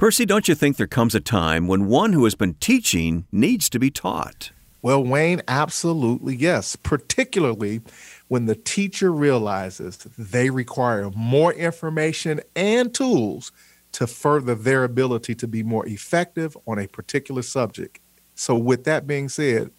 Percy, 0.00 0.24
don't 0.24 0.48
you 0.48 0.54
think 0.54 0.78
there 0.78 0.86
comes 0.86 1.14
a 1.14 1.20
time 1.20 1.66
when 1.66 1.84
one 1.84 2.14
who 2.14 2.24
has 2.24 2.34
been 2.34 2.54
teaching 2.54 3.26
needs 3.30 3.68
to 3.68 3.78
be 3.78 3.90
taught? 3.90 4.50
Well, 4.80 5.04
Wayne, 5.04 5.42
absolutely 5.46 6.34
yes, 6.34 6.74
particularly 6.74 7.82
when 8.26 8.46
the 8.46 8.54
teacher 8.54 9.12
realizes 9.12 9.98
they 10.16 10.48
require 10.48 11.10
more 11.10 11.52
information 11.52 12.40
and 12.56 12.94
tools 12.94 13.52
to 13.92 14.06
further 14.06 14.54
their 14.54 14.84
ability 14.84 15.34
to 15.34 15.46
be 15.46 15.62
more 15.62 15.86
effective 15.86 16.56
on 16.66 16.78
a 16.78 16.88
particular 16.88 17.42
subject. 17.42 18.00
So, 18.34 18.56
with 18.56 18.84
that 18.84 19.06
being 19.06 19.28
said, 19.28 19.70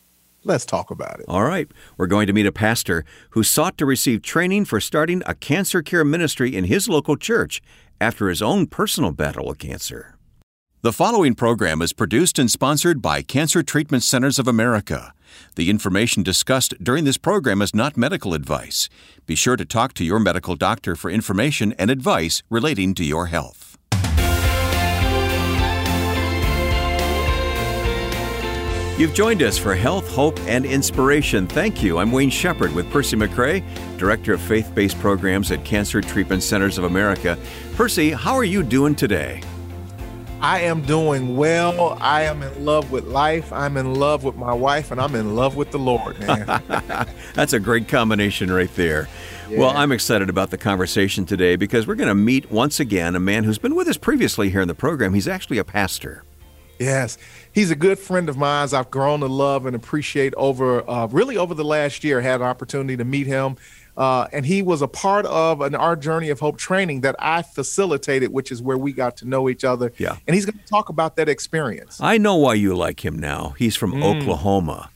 let's 0.44 0.68
talk 0.68 0.92
about 0.92 1.20
it. 1.20 1.26
All 1.28 1.46
right. 1.46 1.68
We're 1.98 2.06
going 2.06 2.28
to 2.28 2.34
meet 2.34 2.46
a 2.46 2.52
pastor 2.52 3.06
who 3.32 3.42
sought 3.42 3.76
to 3.80 3.88
receive 3.88 4.22
training 4.22 4.66
for 4.66 4.80
starting 4.80 5.24
a 5.26 5.34
cancer 5.34 5.82
care 5.82 6.06
ministry 6.06 6.56
in 6.56 6.66
his 6.66 6.88
local 6.88 7.18
church 7.18 7.60
after 8.02 8.28
his 8.28 8.42
own 8.42 8.66
personal 8.66 9.12
battle 9.12 9.46
with 9.46 9.60
cancer. 9.60 10.18
The 10.82 10.92
following 10.92 11.36
program 11.36 11.80
is 11.84 11.94
produced 11.94 12.40
and 12.40 12.50
sponsored 12.50 13.04
by 13.04 13.22
Cancer 13.22 13.62
Treatment 13.62 14.02
Centers 14.02 14.40
of 14.40 14.48
America. 14.48 15.14
The 15.56 15.70
information 15.70 16.24
discussed 16.24 16.74
during 16.82 17.04
this 17.06 17.20
program 17.20 17.62
is 17.62 17.76
not 17.76 17.96
medical 17.96 18.34
advice. 18.34 18.90
Be 19.28 19.36
sure 19.36 19.56
to 19.56 19.64
talk 19.64 19.94
to 19.94 20.04
your 20.04 20.20
medical 20.20 20.56
doctor 20.56 20.96
for 20.96 21.12
information 21.12 21.74
and 21.74 21.92
advice 21.92 22.42
relating 22.50 22.96
to 22.96 23.04
your 23.04 23.28
health. 23.28 23.61
You've 29.02 29.16
joined 29.16 29.42
us 29.42 29.58
for 29.58 29.74
Health, 29.74 30.08
Hope, 30.12 30.40
and 30.42 30.64
Inspiration. 30.64 31.48
Thank 31.48 31.82
you. 31.82 31.98
I'm 31.98 32.12
Wayne 32.12 32.30
Shepherd 32.30 32.72
with 32.72 32.88
Percy 32.92 33.18
McCray, 33.18 33.64
Director 33.98 34.32
of 34.36 34.42
Faith 34.42 34.76
Based 34.76 34.96
Programs 35.00 35.50
at 35.50 35.66
Cancer 35.66 36.02
Treatment 36.02 36.44
Centers 36.44 36.78
of 36.78 36.84
America. 36.84 37.36
Percy, 37.74 38.12
how 38.12 38.36
are 38.36 38.44
you 38.44 38.62
doing 38.62 38.94
today? 38.94 39.42
I 40.40 40.60
am 40.60 40.84
doing 40.84 41.36
well. 41.36 41.98
I 42.00 42.26
am 42.26 42.44
in 42.44 42.64
love 42.64 42.92
with 42.92 43.06
life. 43.06 43.52
I'm 43.52 43.76
in 43.76 43.96
love 43.96 44.24
with 44.24 44.36
my 44.36 44.54
wife, 44.54 44.92
and 44.92 45.02
I'm 45.02 45.16
in 45.16 45.36
love 45.36 45.56
with 45.56 45.72
the 45.72 45.80
Lord, 45.80 46.20
man. 46.20 46.46
That's 47.34 47.54
a 47.54 47.60
great 47.60 47.88
combination 47.88 48.52
right 48.52 48.74
there. 48.76 49.10
Yeah. 49.50 49.62
Well, 49.62 49.72
I'm 49.72 49.92
excited 49.92 50.30
about 50.30 50.52
the 50.52 50.60
conversation 50.60 51.26
today 51.26 51.56
because 51.56 51.88
we're 51.88 51.96
going 51.96 52.08
to 52.08 52.14
meet 52.14 52.52
once 52.52 52.80
again 52.80 53.16
a 53.16 53.20
man 53.20 53.46
who's 53.46 53.58
been 53.58 53.74
with 53.74 53.88
us 53.88 53.98
previously 53.98 54.52
here 54.52 54.62
in 54.62 54.68
the 54.68 54.76
program. 54.76 55.16
He's 55.16 55.28
actually 55.28 55.58
a 55.58 55.64
pastor. 55.64 56.24
Yes, 56.82 57.18
he's 57.52 57.70
a 57.70 57.76
good 57.76 58.00
friend 58.00 58.28
of 58.28 58.38
mine. 58.38 58.70
I've 58.74 58.90
grown 58.90 59.20
to 59.20 59.28
love 59.28 59.66
and 59.66 59.76
appreciate 59.76 60.34
over 60.36 60.90
uh, 60.90 61.08
really 61.08 61.38
over 61.38 61.54
the 61.54 61.64
last 61.64 62.04
year. 62.04 62.22
Had 62.22 62.42
an 62.42 62.48
opportunity 62.48 62.98
to 62.98 63.06
meet 63.06 63.28
him, 63.28 63.58
uh, 63.96 64.28
and 64.34 64.46
he 64.46 64.64
was 64.64 64.82
a 64.82 64.88
part 64.88 65.26
of 65.28 65.62
an 65.62 65.76
our 65.76 65.96
journey 65.96 66.30
of 66.30 66.40
hope 66.40 66.58
training 66.58 67.02
that 67.02 67.16
I 67.20 67.44
facilitated, 67.44 68.32
which 68.32 68.52
is 68.52 68.62
where 68.62 68.78
we 68.78 68.94
got 68.94 69.18
to 69.18 69.28
know 69.28 69.48
each 69.48 69.64
other. 69.64 69.94
Yeah, 69.98 70.18
and 70.26 70.36
he's 70.36 70.46
going 70.46 70.58
to 70.58 70.66
talk 70.66 70.90
about 70.90 71.18
that 71.18 71.30
experience. 71.30 72.00
I 72.02 72.18
know 72.18 72.36
why 72.36 72.56
you 72.56 72.76
like 72.76 73.06
him 73.06 73.20
now. 73.20 73.54
He's 73.58 73.76
from 73.76 73.94
mm. 73.94 74.04
Oklahoma. 74.04 74.90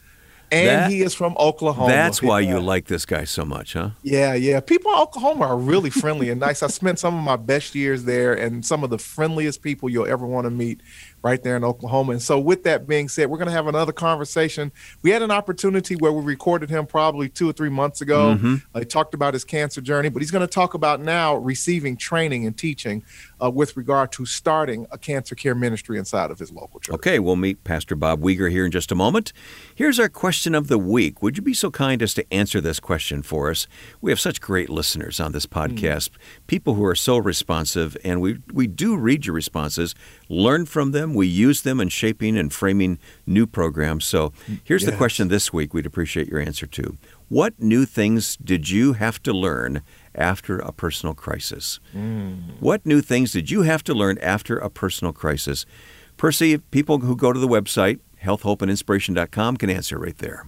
And 0.51 0.67
that, 0.67 0.91
he 0.91 1.01
is 1.01 1.13
from 1.13 1.35
Oklahoma. 1.37 1.91
That's 1.91 2.21
why 2.21 2.39
yeah. 2.39 2.51
you 2.51 2.59
like 2.59 2.85
this 2.85 3.05
guy 3.05 3.23
so 3.23 3.43
much, 3.43 3.73
huh? 3.73 3.91
Yeah, 4.03 4.35
yeah. 4.35 4.59
People 4.59 4.91
in 4.91 4.99
Oklahoma 4.99 5.47
are 5.47 5.57
really 5.57 5.89
friendly 5.89 6.29
and 6.29 6.39
nice. 6.39 6.61
I 6.61 6.67
spent 6.67 6.99
some 6.99 7.17
of 7.17 7.23
my 7.23 7.35
best 7.35 7.73
years 7.73 8.03
there 8.03 8.33
and 8.33 8.63
some 8.63 8.83
of 8.83 8.91
the 8.91 8.99
friendliest 8.99 9.63
people 9.63 9.89
you'll 9.89 10.07
ever 10.07 10.25
want 10.25 10.45
to 10.45 10.51
meet 10.51 10.81
right 11.25 11.41
there 11.41 11.57
in 11.57 11.63
Oklahoma. 11.63 12.11
And 12.11 12.21
so, 12.21 12.39
with 12.39 12.63
that 12.63 12.87
being 12.87 13.09
said, 13.09 13.31
we're 13.31 13.39
going 13.39 13.47
to 13.47 13.53
have 13.53 13.65
another 13.65 13.91
conversation. 13.91 14.71
We 15.01 15.09
had 15.09 15.23
an 15.23 15.31
opportunity 15.31 15.95
where 15.95 16.11
we 16.11 16.23
recorded 16.23 16.69
him 16.69 16.85
probably 16.85 17.29
two 17.29 17.49
or 17.49 17.51
three 17.51 17.69
months 17.69 18.01
ago. 18.01 18.35
Mm-hmm. 18.35 18.55
Uh, 18.75 18.79
he 18.79 18.85
talked 18.85 19.15
about 19.15 19.33
his 19.33 19.43
cancer 19.43 19.81
journey, 19.81 20.09
but 20.09 20.21
he's 20.21 20.29
going 20.29 20.47
to 20.47 20.53
talk 20.53 20.75
about 20.75 21.01
now 21.01 21.35
receiving 21.35 21.97
training 21.97 22.45
and 22.45 22.55
teaching 22.55 23.03
uh, 23.41 23.49
with 23.49 23.75
regard 23.75 24.11
to 24.13 24.25
starting 24.25 24.85
a 24.91 24.97
cancer 24.97 25.35
care 25.35 25.55
ministry 25.55 25.97
inside 25.97 26.31
of 26.31 26.39
his 26.39 26.51
local 26.51 26.79
church. 26.79 26.95
Okay, 26.95 27.19
we'll 27.19 27.35
meet 27.35 27.63
Pastor 27.63 27.95
Bob 27.95 28.21
Weger 28.21 28.51
here 28.51 28.65
in 28.65 28.71
just 28.71 28.91
a 28.91 28.95
moment. 28.95 29.33
Here's 29.73 29.99
our 29.99 30.09
question 30.09 30.53
of 30.53 30.67
the 30.67 30.77
week. 30.77 31.21
Would 31.23 31.37
you 31.37 31.43
be 31.43 31.53
so 31.53 31.71
kind 31.71 32.01
as 32.01 32.13
to 32.13 32.33
answer 32.33 32.61
this 32.61 32.79
question 32.79 33.21
for 33.23 33.49
us? 33.49 33.67
We 34.01 34.11
have 34.11 34.19
such 34.19 34.41
great 34.41 34.69
listeners 34.69 35.19
on 35.19 35.31
this 35.31 35.45
podcast, 35.45 36.09
mm. 36.09 36.17
people 36.47 36.75
who 36.75 36.85
are 36.85 36.95
so 36.95 37.17
responsive, 37.17 37.97
and 38.03 38.21
we, 38.21 38.39
we 38.53 38.67
do 38.67 38.95
read 38.95 39.25
your 39.25 39.35
responses, 39.35 39.95
learn 40.29 40.65
from 40.65 40.91
them 40.91 41.15
we 41.15 41.27
use 41.27 41.61
them 41.61 41.79
in 41.79 41.89
shaping 41.89 42.37
and 42.37 42.53
framing 42.53 42.99
new 43.25 43.47
programs. 43.47 44.05
So 44.05 44.33
here's 44.63 44.83
yes. 44.83 44.91
the 44.91 44.97
question 44.97 45.29
this 45.29 45.51
week 45.51 45.73
we'd 45.73 45.85
appreciate 45.85 46.27
your 46.27 46.39
answer 46.39 46.67
to. 46.67 46.97
What 47.27 47.59
new 47.59 47.85
things 47.85 48.37
did 48.37 48.69
you 48.69 48.93
have 48.93 49.21
to 49.23 49.33
learn 49.33 49.81
after 50.17 50.59
a 50.59 50.71
personal 50.71 51.13
crisis? 51.13 51.79
Mm. 51.93 52.59
What 52.59 52.85
new 52.85 53.01
things 53.01 53.31
did 53.31 53.51
you 53.51 53.63
have 53.63 53.83
to 53.85 53.93
learn 53.93 54.17
after 54.19 54.57
a 54.57 54.69
personal 54.69 55.13
crisis? 55.13 55.65
Percy, 56.17 56.57
people 56.57 56.99
who 56.99 57.15
go 57.15 57.33
to 57.33 57.39
the 57.39 57.47
website, 57.47 57.99
healthhopeandinspiration.com, 58.23 59.57
can 59.57 59.69
answer 59.69 59.97
right 59.97 60.17
there. 60.17 60.45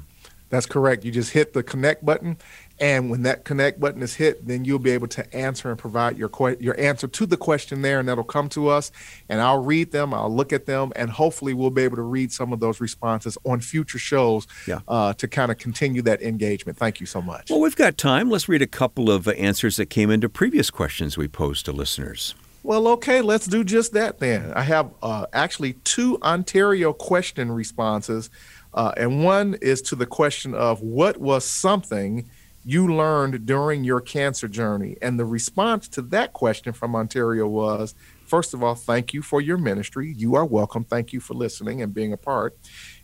That's 0.49 0.65
correct. 0.65 1.03
You 1.03 1.11
just 1.11 1.31
hit 1.31 1.53
the 1.53 1.63
connect 1.63 2.05
button 2.05 2.37
and 2.79 3.09
when 3.09 3.23
that 3.23 3.43
connect 3.43 3.79
button 3.79 4.01
is 4.03 4.15
hit, 4.15 4.45
then 4.47 4.65
you'll 4.65 4.79
be 4.79 4.91
able 4.91 5.07
to 5.07 5.35
answer 5.35 5.69
and 5.69 5.79
provide 5.79 6.17
your 6.17 6.29
que- 6.29 6.57
your 6.59 6.79
answer 6.79 7.07
to 7.07 7.25
the 7.25 7.37
question 7.37 7.81
there, 7.81 7.99
and 7.99 8.07
that'll 8.07 8.23
come 8.23 8.49
to 8.49 8.67
us. 8.67 8.91
And 9.29 9.41
I'll 9.41 9.63
read 9.63 9.91
them, 9.91 10.13
I'll 10.13 10.33
look 10.33 10.53
at 10.53 10.65
them, 10.65 10.91
and 10.95 11.09
hopefully 11.09 11.53
we'll 11.53 11.69
be 11.71 11.83
able 11.83 11.95
to 11.95 12.03
read 12.03 12.31
some 12.31 12.53
of 12.53 12.59
those 12.59 12.79
responses 12.79 13.37
on 13.45 13.61
future 13.61 13.99
shows 13.99 14.47
yeah. 14.67 14.79
uh, 14.87 15.13
to 15.13 15.27
kind 15.27 15.51
of 15.51 15.57
continue 15.57 16.01
that 16.03 16.21
engagement. 16.21 16.77
Thank 16.77 16.99
you 16.99 17.05
so 17.05 17.21
much. 17.21 17.49
Well, 17.49 17.61
we've 17.61 17.75
got 17.75 17.97
time. 17.97 18.29
Let's 18.29 18.47
read 18.47 18.61
a 18.61 18.67
couple 18.67 19.09
of 19.09 19.27
answers 19.27 19.77
that 19.77 19.87
came 19.87 20.11
into 20.11 20.29
previous 20.29 20.69
questions 20.69 21.17
we 21.17 21.27
posed 21.27 21.65
to 21.65 21.71
listeners. 21.71 22.35
Well, 22.63 22.87
okay, 22.89 23.21
let's 23.21 23.47
do 23.47 23.63
just 23.63 23.93
that 23.93 24.19
then. 24.19 24.51
I 24.53 24.61
have 24.63 24.91
uh, 25.01 25.27
actually 25.31 25.73
two 25.85 26.17
Ontario 26.21 26.91
question 26.91 27.49
responses, 27.49 28.29
uh, 28.73 28.91
and 28.97 29.23
one 29.23 29.55
is 29.61 29.81
to 29.83 29.95
the 29.95 30.05
question 30.05 30.53
of 30.53 30.81
what 30.81 31.17
was 31.17 31.45
something 31.45 32.29
you 32.67 32.93
learned 32.93 33.45
during 33.45 33.85
your 33.85 34.01
cancer 34.01 34.49
journey? 34.49 34.97
And 35.01 35.17
the 35.17 35.23
response 35.23 35.87
to 35.89 36.01
that 36.03 36.33
question 36.33 36.73
from 36.73 36.97
Ontario 36.97 37.47
was 37.47 37.95
first 38.25 38.53
of 38.53 38.61
all, 38.61 38.75
thank 38.75 39.13
you 39.13 39.21
for 39.21 39.39
your 39.39 39.57
ministry. 39.57 40.13
You 40.17 40.35
are 40.35 40.45
welcome. 40.45 40.83
Thank 40.83 41.13
you 41.13 41.21
for 41.21 41.33
listening 41.33 41.81
and 41.81 41.93
being 41.93 42.11
a 42.11 42.17
part. 42.17 42.57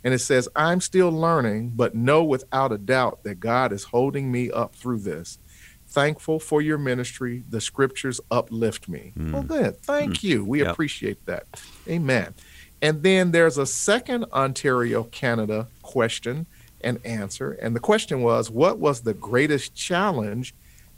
And 0.03 0.13
it 0.13 0.19
says, 0.19 0.49
I'm 0.53 0.81
still 0.81 1.09
learning, 1.09 1.71
but 1.75 1.95
know 1.95 2.25
without 2.25 2.73
a 2.73 2.77
doubt 2.77 3.23
that 3.23 3.39
God 3.39 3.71
is 3.71 3.85
holding 3.85 4.29
me 4.29 4.51
up 4.51 4.75
through 4.75 4.99
this. 4.99 5.39
Thankful 5.87 6.41
for 6.41 6.61
your 6.61 6.77
ministry. 6.77 7.43
The 7.49 7.61
scriptures 7.61 8.19
uplift 8.29 8.89
me. 8.89 9.13
Mm. 9.17 9.31
Well, 9.31 9.43
good. 9.43 9.77
Thank 9.81 10.15
mm. 10.15 10.23
you. 10.23 10.43
We 10.43 10.59
yep. 10.59 10.73
appreciate 10.73 11.25
that. 11.25 11.45
Amen. 11.87 12.33
And 12.81 13.01
then 13.01 13.31
there's 13.31 13.57
a 13.57 13.65
second 13.65 14.25
Ontario, 14.33 15.03
Canada 15.03 15.67
question 15.83 16.47
and 16.83 16.99
answer. 17.05 17.51
And 17.53 17.75
the 17.75 17.79
question 17.79 18.21
was, 18.21 18.49
what 18.49 18.79
was 18.79 19.01
the 19.01 19.13
greatest 19.13 19.75
challenge 19.75 20.53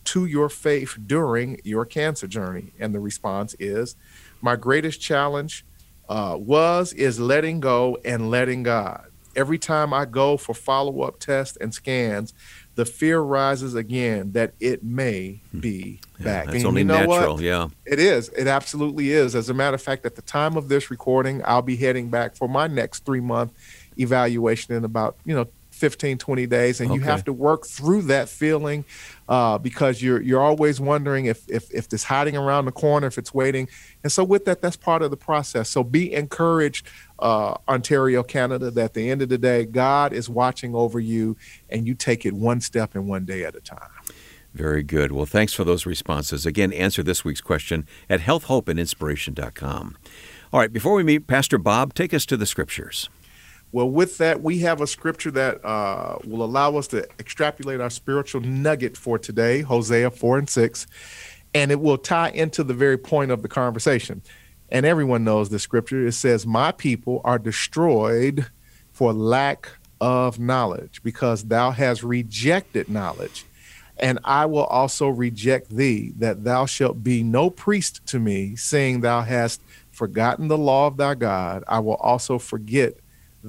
to 0.05 0.25
your 0.25 0.49
faith 0.49 0.97
during 1.05 1.59
your 1.63 1.85
cancer 1.85 2.27
journey? 2.27 2.71
And 2.79 2.93
the 2.93 2.99
response 2.99 3.55
is, 3.59 3.95
my 4.41 4.55
greatest 4.55 5.01
challenge 5.01 5.65
uh, 6.09 6.37
was, 6.39 6.93
is 6.93 7.19
letting 7.19 7.59
go 7.59 7.97
and 8.05 8.29
letting 8.29 8.63
God. 8.63 9.07
Every 9.35 9.57
time 9.57 9.93
I 9.93 10.05
go 10.05 10.37
for 10.37 10.53
follow 10.53 11.01
up 11.01 11.19
tests 11.19 11.57
and 11.59 11.73
scans, 11.73 12.33
the 12.75 12.85
fear 12.85 13.19
rises 13.19 13.73
again 13.73 14.33
that 14.33 14.53
it 14.59 14.83
may 14.83 15.41
hmm. 15.51 15.59
be 15.59 15.99
yeah, 16.19 16.23
back. 16.23 16.53
It's 16.53 16.65
only 16.65 16.81
you 16.81 16.85
know 16.85 17.05
natural, 17.05 17.35
what? 17.35 17.43
yeah. 17.43 17.69
It 17.85 17.99
is. 17.99 18.29
It 18.29 18.47
absolutely 18.47 19.11
is. 19.11 19.35
As 19.35 19.49
a 19.49 19.53
matter 19.53 19.75
of 19.75 19.81
fact, 19.81 20.05
at 20.05 20.15
the 20.15 20.21
time 20.21 20.57
of 20.57 20.67
this 20.69 20.91
recording, 20.91 21.41
I'll 21.45 21.61
be 21.61 21.75
heading 21.75 22.09
back 22.09 22.35
for 22.35 22.47
my 22.47 22.67
next 22.67 23.05
three 23.05 23.21
month 23.21 23.53
evaluation 23.97 24.75
in 24.75 24.83
about, 24.83 25.15
you 25.25 25.33
know, 25.33 25.47
15 25.75 26.17
20 26.17 26.47
days 26.47 26.79
and 26.79 26.89
okay. 26.89 26.99
you 26.99 27.05
have 27.05 27.23
to 27.25 27.33
work 27.33 27.65
through 27.65 28.01
that 28.03 28.29
feeling 28.29 28.85
uh, 29.27 29.57
because 29.57 30.01
you're 30.01 30.21
you're 30.21 30.41
always 30.41 30.79
wondering 30.79 31.25
if, 31.25 31.47
if 31.49 31.69
if 31.73 31.91
it's 31.91 32.03
hiding 32.05 32.37
around 32.37 32.65
the 32.65 32.71
corner 32.71 33.07
if 33.07 33.17
it's 33.17 33.33
waiting 33.33 33.67
and 34.03 34.11
so 34.11 34.23
with 34.23 34.45
that 34.45 34.61
that's 34.61 34.77
part 34.77 35.01
of 35.01 35.11
the 35.11 35.17
process 35.17 35.69
so 35.69 35.83
be 35.83 36.13
encouraged 36.13 36.87
uh, 37.19 37.55
ontario 37.67 38.23
canada 38.23 38.71
that 38.71 38.85
at 38.85 38.93
the 38.93 39.09
end 39.09 39.21
of 39.21 39.29
the 39.29 39.37
day 39.37 39.65
god 39.65 40.13
is 40.13 40.29
watching 40.29 40.73
over 40.73 40.99
you 40.99 41.35
and 41.69 41.85
you 41.85 41.93
take 41.93 42.25
it 42.25 42.33
one 42.33 42.61
step 42.61 42.95
and 42.95 43.07
one 43.07 43.25
day 43.25 43.43
at 43.43 43.55
a 43.55 43.61
time 43.61 43.89
very 44.53 44.83
good. 44.83 45.11
Well, 45.11 45.25
thanks 45.25 45.51
for 45.51 45.65
those 45.65 45.85
responses. 45.85 46.45
Again, 46.45 46.71
answer 46.71 47.03
this 47.03 47.25
week's 47.25 47.41
question 47.41 47.85
at 48.09 48.21
healthhopeandinspiration.com. 48.21 49.97
All 50.53 50.59
right, 50.61 50.71
before 50.71 50.93
we 50.93 51.03
meet 51.03 51.27
Pastor 51.27 51.57
Bob, 51.57 51.93
take 51.93 52.13
us 52.13 52.25
to 52.27 52.37
the 52.37 52.45
scriptures. 52.45 53.09
Well, 53.75 53.89
with 53.89 54.19
that, 54.19 54.41
we 54.41 54.59
have 54.59 54.79
a 54.79 54.87
scripture 54.87 55.31
that 55.31 55.65
uh, 55.65 56.17
will 56.23 56.45
allow 56.45 56.77
us 56.77 56.87
to 56.87 57.05
extrapolate 57.19 57.81
our 57.81 57.89
spiritual 57.89 58.39
nugget 58.39 58.95
for 58.95 59.19
today, 59.19 59.63
Hosea 59.63 60.11
4 60.11 60.37
and 60.37 60.49
6, 60.49 60.87
and 61.53 61.71
it 61.71 61.81
will 61.81 61.97
tie 61.97 62.29
into 62.29 62.63
the 62.63 62.73
very 62.73 62.97
point 62.97 63.31
of 63.31 63.41
the 63.41 63.49
conversation. 63.49 64.21
And 64.69 64.85
everyone 64.85 65.25
knows 65.25 65.49
the 65.49 65.59
scripture. 65.59 66.07
It 66.07 66.13
says, 66.13 66.47
My 66.47 66.71
people 66.71 67.19
are 67.25 67.37
destroyed 67.37 68.45
for 68.93 69.11
lack 69.11 69.67
of 69.99 70.39
knowledge, 70.39 71.03
because 71.03 71.43
thou 71.43 71.71
hast 71.71 72.01
rejected 72.01 72.87
knowledge. 72.87 73.43
And 73.97 74.19
I 74.23 74.45
will 74.45 74.63
also 74.63 75.09
reject 75.09 75.69
thee, 75.75 76.13
that 76.19 76.45
thou 76.45 76.65
shalt 76.65 77.03
be 77.03 77.23
no 77.23 77.49
priest 77.49 78.05
to 78.05 78.19
me, 78.21 78.55
seeing 78.55 79.01
thou 79.01 79.23
hast 79.23 79.59
forgotten 79.91 80.47
the 80.47 80.57
law 80.57 80.87
of 80.87 80.95
thy 80.95 81.15
God, 81.15 81.65
I 81.67 81.79
will 81.79 81.95
also 81.95 82.39
forget 82.39 82.99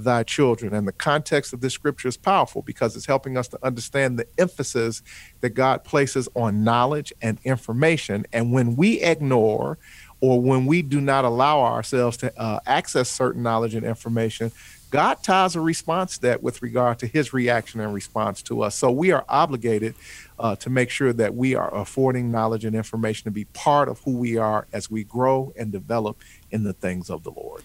thy 0.05 0.23
children. 0.23 0.75
And 0.75 0.87
the 0.87 0.93
context 0.93 1.53
of 1.53 1.61
this 1.61 1.73
scripture 1.73 2.09
is 2.09 2.17
powerful 2.17 2.63
because 2.63 2.97
it's 2.97 3.07
helping 3.07 3.37
us 3.37 3.49
to 3.49 3.59
understand 3.63 4.19
the 4.19 4.27
emphasis 4.39 5.03
that 5.41 5.51
God 5.51 5.85
places 5.85 6.29
on 6.35 6.65
knowledge 6.65 7.13
and 7.23 7.39
information. 7.45 8.27
And 8.33 8.53
when 8.53 8.77
we 8.77 9.01
ignore 9.01 9.79
or 10.21 10.41
when 10.41 10.67
we 10.67 10.83
do 10.83 11.01
not 11.01 11.25
allow 11.25 11.61
ourselves 11.61 12.17
to 12.19 12.41
uh, 12.41 12.61
access 12.67 13.09
certain 13.09 13.43
knowledge 13.43 13.75
and 13.75 13.85
information, 13.85 14.53
God 14.91 15.23
ties 15.23 15.57
a 15.57 15.61
response 15.61 16.17
to 16.17 16.23
that 16.23 16.43
with 16.43 16.63
regard 16.63 16.99
to 17.01 17.07
his 17.07 17.33
reaction 17.33 17.81
and 17.81 17.93
response 17.93 18.41
to 18.43 18.63
us. 18.63 18.77
So 18.77 18.91
we 18.91 19.11
are 19.11 19.25
obligated 19.29 19.95
uh, 20.39 20.57
to 20.57 20.71
make 20.71 20.91
sure 20.91 21.13
that 21.13 21.35
we 21.35 21.55
are 21.55 21.75
affording 21.75 22.31
knowledge 22.31 22.65
and 22.65 22.77
information 22.77 23.25
to 23.25 23.31
be 23.31 23.47
part 23.47 23.89
of 23.89 24.01
who 24.01 24.17
we 24.17 24.37
are 24.37 24.67
as 24.73 24.91
we 24.91 25.05
grow 25.05 25.53
and 25.59 25.73
develop 25.73 26.23
in 26.51 26.63
the 26.63 26.73
things 26.73 27.11
of 27.11 27.25
the 27.25 27.31
Lord. 27.31 27.63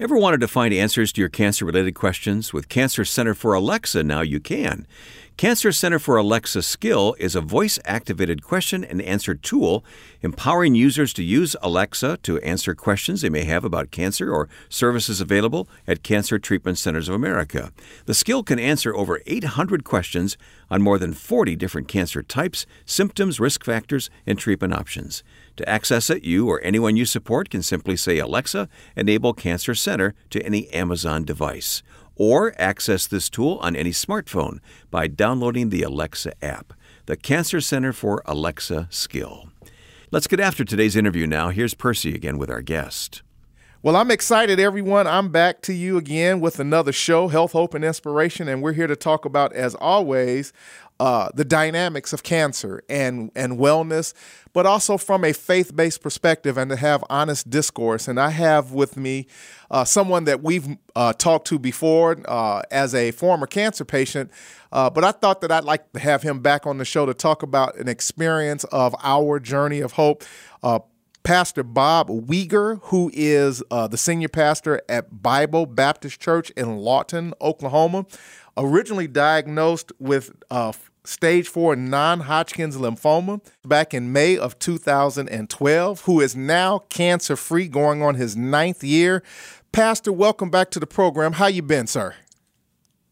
Ever 0.00 0.18
wanted 0.18 0.40
to 0.40 0.48
find 0.48 0.74
answers 0.74 1.12
to 1.12 1.20
your 1.20 1.28
cancer 1.28 1.64
related 1.64 1.94
questions? 1.94 2.52
With 2.52 2.68
Cancer 2.68 3.04
Center 3.04 3.32
for 3.32 3.54
Alexa, 3.54 4.02
now 4.02 4.22
you 4.22 4.40
can. 4.40 4.88
Cancer 5.36 5.72
Center 5.72 5.98
for 5.98 6.16
Alexa 6.16 6.62
Skill 6.62 7.16
is 7.18 7.34
a 7.34 7.40
voice 7.40 7.80
activated 7.84 8.40
question 8.44 8.84
and 8.84 9.02
answer 9.02 9.34
tool 9.34 9.84
empowering 10.22 10.76
users 10.76 11.12
to 11.12 11.24
use 11.24 11.56
Alexa 11.60 12.18
to 12.18 12.38
answer 12.38 12.72
questions 12.72 13.20
they 13.20 13.28
may 13.28 13.42
have 13.42 13.64
about 13.64 13.90
cancer 13.90 14.32
or 14.32 14.48
services 14.68 15.20
available 15.20 15.68
at 15.88 16.04
Cancer 16.04 16.38
Treatment 16.38 16.78
Centers 16.78 17.08
of 17.08 17.16
America. 17.16 17.72
The 18.06 18.14
skill 18.14 18.44
can 18.44 18.60
answer 18.60 18.94
over 18.94 19.22
800 19.26 19.82
questions 19.82 20.38
on 20.70 20.82
more 20.82 21.00
than 21.00 21.12
40 21.12 21.56
different 21.56 21.88
cancer 21.88 22.22
types, 22.22 22.64
symptoms, 22.86 23.40
risk 23.40 23.64
factors, 23.64 24.10
and 24.24 24.38
treatment 24.38 24.72
options. 24.72 25.24
To 25.56 25.68
access 25.68 26.10
it, 26.10 26.22
you 26.22 26.48
or 26.48 26.60
anyone 26.62 26.96
you 26.96 27.04
support 27.04 27.50
can 27.50 27.62
simply 27.62 27.96
say, 27.96 28.18
Alexa, 28.18 28.68
enable 28.94 29.34
Cancer 29.34 29.74
Center 29.74 30.14
to 30.30 30.40
any 30.46 30.68
Amazon 30.70 31.24
device 31.24 31.82
or 32.16 32.54
access 32.58 33.06
this 33.06 33.28
tool 33.28 33.58
on 33.62 33.76
any 33.76 33.90
smartphone 33.90 34.58
by 34.90 35.06
downloading 35.06 35.70
the 35.70 35.82
Alexa 35.82 36.32
app, 36.44 36.72
the 37.06 37.16
Cancer 37.16 37.60
Center 37.60 37.92
for 37.92 38.22
Alexa 38.26 38.88
skill. 38.90 39.48
Let's 40.10 40.26
get 40.26 40.40
after 40.40 40.64
today's 40.64 40.96
interview 40.96 41.26
now. 41.26 41.48
Here's 41.48 41.74
Percy 41.74 42.14
again 42.14 42.38
with 42.38 42.50
our 42.50 42.62
guest. 42.62 43.22
Well, 43.84 43.96
I'm 43.96 44.10
excited, 44.10 44.58
everyone. 44.58 45.06
I'm 45.06 45.28
back 45.28 45.60
to 45.62 45.74
you 45.74 45.98
again 45.98 46.40
with 46.40 46.58
another 46.58 46.90
show, 46.90 47.28
Health, 47.28 47.52
Hope, 47.52 47.74
and 47.74 47.84
Inspiration. 47.84 48.48
And 48.48 48.62
we're 48.62 48.72
here 48.72 48.86
to 48.86 48.96
talk 48.96 49.26
about, 49.26 49.52
as 49.52 49.74
always, 49.74 50.54
uh, 51.04 51.28
the 51.34 51.44
dynamics 51.44 52.14
of 52.14 52.22
cancer 52.22 52.82
and, 52.88 53.30
and 53.36 53.58
wellness, 53.58 54.14
but 54.54 54.64
also 54.64 54.96
from 54.96 55.22
a 55.22 55.34
faith 55.34 55.76
based 55.76 56.00
perspective 56.00 56.56
and 56.56 56.70
to 56.70 56.76
have 56.76 57.04
honest 57.10 57.50
discourse. 57.50 58.08
And 58.08 58.18
I 58.18 58.30
have 58.30 58.72
with 58.72 58.96
me 58.96 59.26
uh, 59.70 59.84
someone 59.84 60.24
that 60.24 60.42
we've 60.42 60.66
uh, 60.96 61.12
talked 61.12 61.46
to 61.48 61.58
before 61.58 62.16
uh, 62.24 62.62
as 62.70 62.94
a 62.94 63.10
former 63.10 63.46
cancer 63.46 63.84
patient, 63.84 64.30
uh, 64.72 64.88
but 64.88 65.04
I 65.04 65.12
thought 65.12 65.42
that 65.42 65.52
I'd 65.52 65.64
like 65.64 65.92
to 65.92 66.00
have 66.00 66.22
him 66.22 66.40
back 66.40 66.66
on 66.66 66.78
the 66.78 66.86
show 66.86 67.04
to 67.04 67.12
talk 67.12 67.42
about 67.42 67.76
an 67.76 67.86
experience 67.86 68.64
of 68.64 68.96
our 69.02 69.38
journey 69.38 69.80
of 69.80 69.92
hope. 69.92 70.24
Uh, 70.62 70.78
Pastor 71.22 71.62
Bob 71.62 72.08
Weger, 72.08 72.80
who 72.84 73.10
is 73.12 73.62
the 73.70 73.96
senior 73.96 74.28
pastor 74.28 74.80
at 74.90 75.22
Bible 75.22 75.64
Baptist 75.64 76.20
Church 76.20 76.50
in 76.50 76.76
Lawton, 76.76 77.32
Oklahoma 77.40 78.04
originally 78.56 79.08
diagnosed 79.08 79.92
with 79.98 80.32
uh, 80.50 80.72
stage 81.04 81.48
four 81.48 81.76
non 81.76 82.20
Hodgkin's 82.20 82.76
lymphoma 82.76 83.40
back 83.64 83.94
in 83.94 84.12
May 84.12 84.36
of 84.36 84.58
2012, 84.58 86.00
who 86.02 86.20
is 86.20 86.34
now 86.34 86.78
cancer 86.88 87.36
free, 87.36 87.68
going 87.68 88.02
on 88.02 88.14
his 88.14 88.36
ninth 88.36 88.82
year. 88.82 89.22
Pastor, 89.72 90.12
welcome 90.12 90.50
back 90.50 90.70
to 90.70 90.80
the 90.80 90.86
program. 90.86 91.32
How 91.32 91.46
you 91.46 91.62
been, 91.62 91.86
sir? 91.86 92.14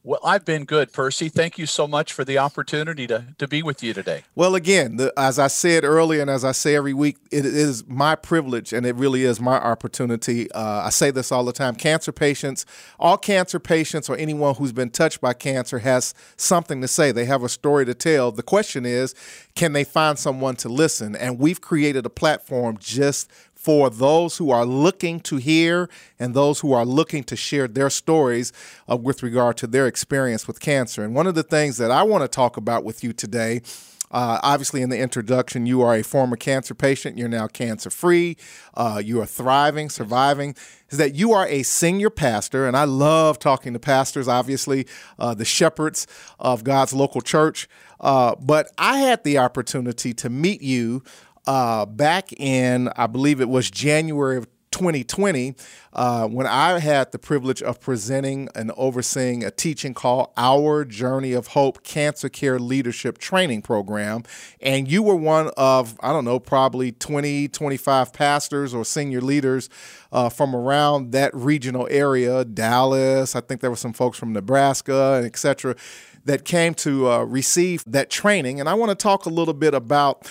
Well, 0.05 0.19
I've 0.25 0.45
been 0.45 0.65
good, 0.65 0.93
Percy. 0.93 1.29
Thank 1.29 1.59
you 1.59 1.67
so 1.67 1.87
much 1.87 2.13
for 2.13 2.25
the 2.25 2.37
opportunity 2.37 3.07
to, 3.07 3.27
to 3.39 3.47
be 3.47 3.63
with 3.63 3.85
you 3.85 3.95
today. 3.95 4.25
Well, 4.35 4.57
again, 4.57 4.97
the, 4.97 5.13
as 5.17 5.39
I 5.39 5.47
said 5.47 5.85
earlier, 5.85 6.21
and 6.21 6.29
as 6.29 6.45
I 6.45 6.51
say 6.51 6.75
every 6.75 6.93
week, 6.93 7.19
it 7.31 7.47
is 7.47 7.87
my 7.87 8.17
privilege 8.17 8.73
and 8.73 8.85
it 8.85 8.97
really 8.97 9.23
is 9.23 9.41
my 9.41 9.55
opportunity. 9.55 10.51
Uh, 10.51 10.83
I 10.87 10.91
say 10.91 11.13
this 11.13 11.31
all 11.31 11.45
the 11.45 11.53
time 11.53 11.77
cancer 11.77 12.11
patients, 12.11 12.67
all 12.99 13.17
cancer 13.17 13.61
patients, 13.61 14.11
or 14.11 14.17
anyone 14.17 14.57
who's 14.57 14.73
been 14.73 14.91
touched 14.91 15.21
by 15.21 15.35
cancer 15.35 15.79
has 15.79 16.15
something 16.37 16.81
to 16.81 16.89
say. 16.89 17.13
They 17.13 17.27
have 17.27 17.45
a 17.45 17.49
story 17.49 17.87
to 17.87 17.95
tell. 17.95 18.33
The 18.33 18.43
question 18.43 18.85
is, 18.85 19.15
can 19.55 19.73
they 19.73 19.85
find 19.85 20.19
someone 20.19 20.57
to 20.57 20.69
listen? 20.69 21.15
And 21.15 21.39
we've 21.39 21.61
created 21.61 22.07
a 22.07 22.11
platform 22.11 22.77
just 22.77 23.31
for 23.63 23.89
those 23.91 24.39
who 24.39 24.51
are 24.51 24.67
looking 24.67 25.21
to 25.21 25.37
hear 25.37 25.89
and 26.19 26.35
those 26.35 26.61
who 26.61 26.73
are 26.73 26.85
looking 26.85 27.23
to 27.23 27.37
share 27.37 27.69
their 27.69 27.91
stories 27.91 28.53
uh, 28.91 28.97
with 28.97 29.23
regard 29.23 29.57
to 29.57 29.69
their 29.69 29.87
experience 29.87 30.49
with 30.49 30.59
cancer. 30.59 31.05
And 31.05 31.15
one 31.15 31.29
of 31.29 31.37
the 31.37 31.45
things 31.45 31.77
that 31.77 31.93
I 31.93 32.03
want 32.03 32.25
to 32.25 32.29
talk 32.29 32.57
about 32.57 32.83
with 32.83 33.05
you 33.05 33.13
today. 33.13 33.63
Uh, 34.11 34.39
obviously, 34.43 34.83
in 34.83 34.91
the 34.91 34.99
introduction, 34.99 35.65
you 35.65 35.81
are 35.81 35.95
a 35.95 36.03
former 36.03 36.37
cancer 36.37 36.75
patient. 36.75 37.17
You're 37.17 37.31
now 37.31 37.47
cancer 37.47 37.89
free. 37.89 38.37
Uh, 38.75 39.01
you 39.03 39.23
are 39.23 39.27
thriving, 39.27 39.89
surviving. 39.89 40.55
Is 40.91 40.99
that 40.99 41.15
you 41.15 41.33
are 41.33 41.49
a 41.49 41.63
senior 41.63 42.11
pastor, 42.11 42.67
and 42.67 42.77
I 42.77 42.85
love 42.85 43.39
talking 43.39 43.73
to 43.73 43.79
pastors, 43.79 44.29
obviously, 44.29 44.87
uh, 45.19 45.33
the 45.33 45.47
shepherds 45.47 46.07
of 46.39 46.63
God's 46.63 46.93
local 46.93 47.23
church. 47.23 47.67
Uh, 48.01 48.35
but 48.39 48.71
I 48.77 48.99
had 48.99 49.25
the 49.25 49.39
opportunity 49.39 50.13
to 50.13 50.29
meet 50.29 50.61
you 50.61 51.03
uh, 51.47 51.87
back 51.87 52.33
in, 52.35 52.89
I 52.97 53.07
believe 53.07 53.41
it 53.41 53.49
was 53.49 53.71
January 53.71 54.37
of 54.37 54.47
2020, 54.73 55.55
uh, 55.93 56.27
when 56.27 56.47
I 56.47 56.79
had 56.79 57.13
the 57.13 57.19
privilege 57.19 57.63
of 57.63 57.81
presenting 57.81 58.49
and 58.55 58.73
overseeing 58.77 59.45
a 59.45 59.51
teaching 59.51 59.95
called 59.95 60.31
Our 60.37 60.85
Journey 60.85 61.33
of 61.35 61.49
Hope 61.49 61.85
Cancer 61.85 62.29
Care 62.29 62.59
Leadership 62.59 63.19
Training 63.19 63.63
Program. 63.63 64.25
And 64.61 64.91
you 64.91 65.03
were 65.03 65.15
one 65.15 65.51
of, 65.57 65.97
I 66.01 66.13
don't 66.13 66.25
know, 66.25 66.41
probably 66.41 66.91
20, 66.91 67.49
25 67.49 68.13
pastors 68.13 68.75
or 68.75 68.85
senior 68.85 69.21
leaders 69.21 69.69
uh, 70.11 70.31
from 70.31 70.57
around 70.57 71.13
that 71.13 71.35
regional 71.35 71.87
area, 71.91 72.45
Dallas. 72.45 73.37
I 73.37 73.41
think 73.41 73.61
there 73.61 73.71
were 73.71 73.77
some 73.77 73.93
folks 73.93 74.19
from 74.19 74.33
Nebraska 74.33 75.15
and 75.17 75.27
et 75.27 75.37
cetera 75.37 75.77
that 76.25 76.45
came 76.45 76.73
to 76.75 77.11
uh, 77.11 77.23
receive 77.25 77.85
that 77.87 78.09
training. 78.11 78.61
And 78.61 78.69
I 78.69 78.75
want 78.75 78.91
to 78.91 78.95
talk 78.95 79.27
a 79.27 79.31
little 79.31 79.55
bit 79.55 79.75
about 79.75 80.31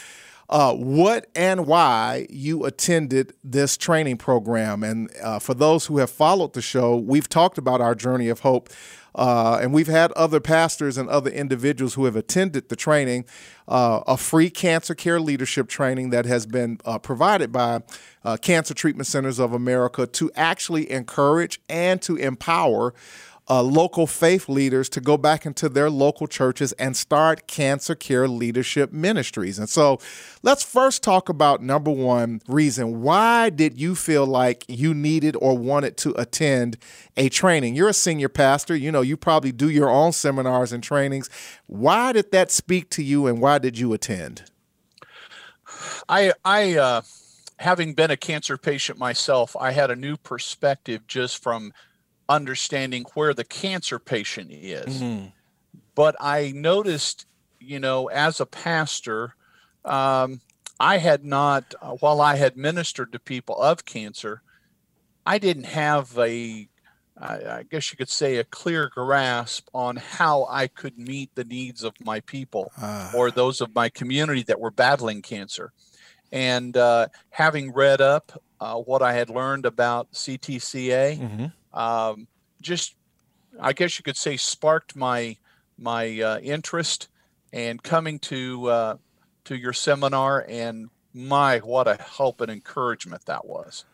uh, 0.52 0.74
what 0.74 1.28
and 1.34 1.66
why 1.66 2.28
you 2.30 2.66
attended 2.66 3.34
this 3.44 3.78
training 3.78 4.18
program. 4.18 4.84
And 4.84 5.10
uh, 5.24 5.40
for 5.40 5.54
those 5.54 5.86
who 5.86 5.98
have 6.00 6.10
followed 6.10 6.54
the 6.54 6.62
show, 6.62 6.96
we've 6.98 7.30
talked 7.30 7.58
about 7.58 7.80
our 7.80 7.96
journey 7.96 8.28
of 8.28 8.42
hope. 8.42 8.70
Uh, 9.14 9.60
and 9.62 9.74
we've 9.74 9.88
had 9.88 10.12
other 10.14 10.40
pastors 10.40 10.98
and 10.98 11.10
other 11.10 11.30
individuals 11.30 11.96
who 11.96 12.06
have 12.06 12.16
attended 12.16 12.70
the 12.70 12.78
training, 12.78 13.26
uh, 13.68 14.02
a 14.08 14.16
free 14.16 14.50
cancer 14.50 14.96
care 14.96 15.20
leadership 15.20 15.68
training 15.68 16.12
that 16.12 16.26
has 16.26 16.46
been 16.46 16.80
uh, 16.86 16.98
provided 16.98 17.52
by 17.52 17.82
uh, 18.24 18.38
Cancer 18.38 18.74
Treatment 18.74 19.08
Centers 19.08 19.38
of 19.38 19.52
America 19.52 20.08
to 20.08 20.32
actually 20.36 20.90
encourage 20.90 21.60
and 21.68 22.02
to 22.02 22.16
empower 22.16 22.94
uh, 23.52 23.62
local 23.62 24.08
faith 24.08 24.48
leaders 24.48 24.88
to 24.88 25.02
go 25.02 25.18
back 25.18 25.46
into 25.46 25.68
their 25.68 25.90
local 25.90 26.26
churches 26.26 26.72
and 26.74 26.96
start 26.96 27.48
cancer 27.48 27.96
care 27.96 28.26
leadership 28.26 28.94
ministries. 28.94 29.60
And 29.60 29.68
so 29.68 30.00
let's 30.42 30.64
first 30.64 31.04
talk 31.04 31.28
about 31.28 31.62
number 31.62 31.92
one 31.92 32.42
reason 32.48 33.02
why 33.02 33.50
did 33.50 33.78
you 33.78 33.94
feel 33.94 34.26
like 34.26 34.64
you 34.70 34.94
needed 34.94 35.36
or 35.42 35.58
wanted 35.58 35.98
to 35.98 36.18
attend 36.18 36.78
a 37.18 37.28
training? 37.28 37.76
You're 37.76 37.90
a 37.90 37.94
senior 37.94 38.30
pastor, 38.30 38.74
you 38.74 38.90
know, 38.90 39.02
you 39.02 39.18
probably 39.18 39.52
do 39.52 39.70
your 39.70 39.90
own 39.90 40.14
seminars 40.14 40.72
and 40.72 40.82
trainings. 40.82 41.30
Why 41.68 42.14
did 42.14 42.32
that 42.32 42.52
speak 42.52 42.90
to 42.92 43.04
you 43.04 43.28
and 43.28 43.42
why 43.42 43.58
did 43.58 43.78
you 43.78 43.92
attend? 43.92 44.44
I, 46.08 46.32
I, 46.46 46.78
uh, 46.78 47.02
having 47.60 47.96
been 47.96 48.12
a 48.12 48.18
cancer 48.18 48.58
patient 48.58 48.98
myself, 48.98 49.58
I 49.60 49.72
had 49.72 49.92
a 49.92 49.96
new 49.98 50.16
perspective 50.16 51.06
just 51.06 51.44
from 51.44 51.74
understanding 52.32 53.06
where 53.14 53.34
the 53.34 53.44
cancer 53.44 54.00
patient 54.00 54.52
is. 54.52 55.02
Mm-hmm. 55.02 55.28
But 55.96 56.16
I 56.20 56.52
noticed, 56.56 57.26
you 57.60 57.80
know, 57.80 58.08
as 58.08 58.40
a 58.40 58.46
pastor, 58.46 59.36
um, 59.86 60.42
I 60.80 60.98
had 60.98 61.24
not, 61.24 61.76
uh, 61.82 61.92
while 62.00 62.22
I 62.22 62.36
had 62.36 62.58
ministered 62.58 63.12
to 63.12 63.20
people 63.20 63.62
of 63.62 63.86
cancer, 63.86 64.42
I 65.26 65.38
didn't 65.38 65.66
have 65.66 66.18
a, 66.18 66.68
I 67.18 67.64
guess 67.70 67.92
you 67.92 67.98
could 67.98 68.10
say, 68.10 68.38
a 68.38 68.44
clear 68.44 68.90
grasp 68.92 69.68
on 69.74 69.98
how 69.98 70.48
I 70.50 70.68
could 70.68 70.98
meet 70.98 71.36
the 71.36 71.44
needs 71.44 71.84
of 71.84 71.94
my 72.04 72.22
people 72.22 72.72
uh. 72.82 73.12
or 73.16 73.30
those 73.30 73.62
of 73.62 73.76
my 73.76 73.90
community 73.90 74.44
that 74.44 74.60
were 74.60 74.72
battling 74.72 75.22
cancer. 75.22 75.72
And 76.32 76.76
uh, 76.78 77.10
having 77.30 77.74
read 77.74 78.02
up 78.02 78.42
uh, 78.60 78.78
what 78.78 79.02
I 79.02 79.14
had 79.14 79.30
learned 79.30 79.66
about 79.66 80.14
CTCA, 80.14 81.20
mm-hmm 81.20 81.46
um, 81.74 82.28
just 82.62 82.96
I 83.60 83.74
guess 83.74 83.98
you 83.98 84.04
could 84.04 84.18
say 84.18 84.38
sparked 84.38 84.96
my 84.96 85.38
my 85.78 86.22
uh, 86.22 86.40
interest 86.40 87.08
and 87.54 87.82
coming 87.82 88.20
to 88.20 88.68
uh, 88.68 88.98
to 89.46 89.58
your 89.58 89.74
seminar 89.74 90.46
and 90.48 90.90
my 91.14 91.60
what 91.60 91.88
a 91.88 91.96
help 91.96 92.42
and 92.42 92.52
encouragement 92.52 93.26
that 93.26 93.46
was. 93.46 93.86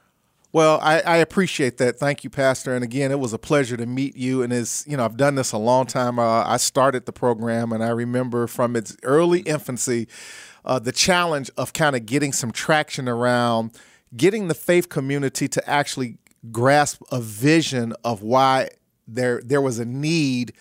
Well, 0.53 0.79
I, 0.81 1.01
I, 1.01 1.17
appreciate 1.17 1.77
that. 1.77 1.99
Thank 1.99 2.23
you, 2.23 2.29
Pastor. 2.29 2.73
And 2.73 2.83
again, 2.83 3.11
it 3.11 3.19
was 3.19 3.33
a 3.33 3.37
pleasure 3.37 3.75
to 3.75 3.85
meet 3.85 4.15
you. 4.15 4.41
And 4.41 4.53
as 4.53 4.85
you 4.87 4.95
know, 4.95 5.03
I've 5.03 5.17
done 5.17 5.35
this 5.35 5.51
a 5.51 5.57
long 5.57 5.85
time. 5.85 6.17
Uh, 6.17 6.43
I 6.45 6.57
started 6.57 7.05
the 7.05 7.11
program, 7.11 7.73
and 7.73 7.83
I 7.83 7.89
remember 7.89 8.47
from 8.47 8.75
its 8.75 8.95
early 9.03 9.41
infancy, 9.41 10.07
uh, 10.63 10.79
the 10.79 10.93
challenge 10.93 11.51
of 11.57 11.73
kind 11.73 11.95
of 11.95 12.05
getting 12.05 12.31
some 12.31 12.51
traction 12.51 13.09
around 13.09 13.71
getting 14.15 14.47
the 14.47 14.53
faith 14.53 14.89
community 14.89 15.47
to 15.49 15.69
actually 15.69 16.17
grasp 16.51 17.01
a 17.11 17.19
vision 17.21 17.93
of 18.03 18.21
why 18.21 18.69
there 19.07 19.41
there 19.43 19.61
was 19.61 19.79
a 19.79 19.85
need 19.85 20.53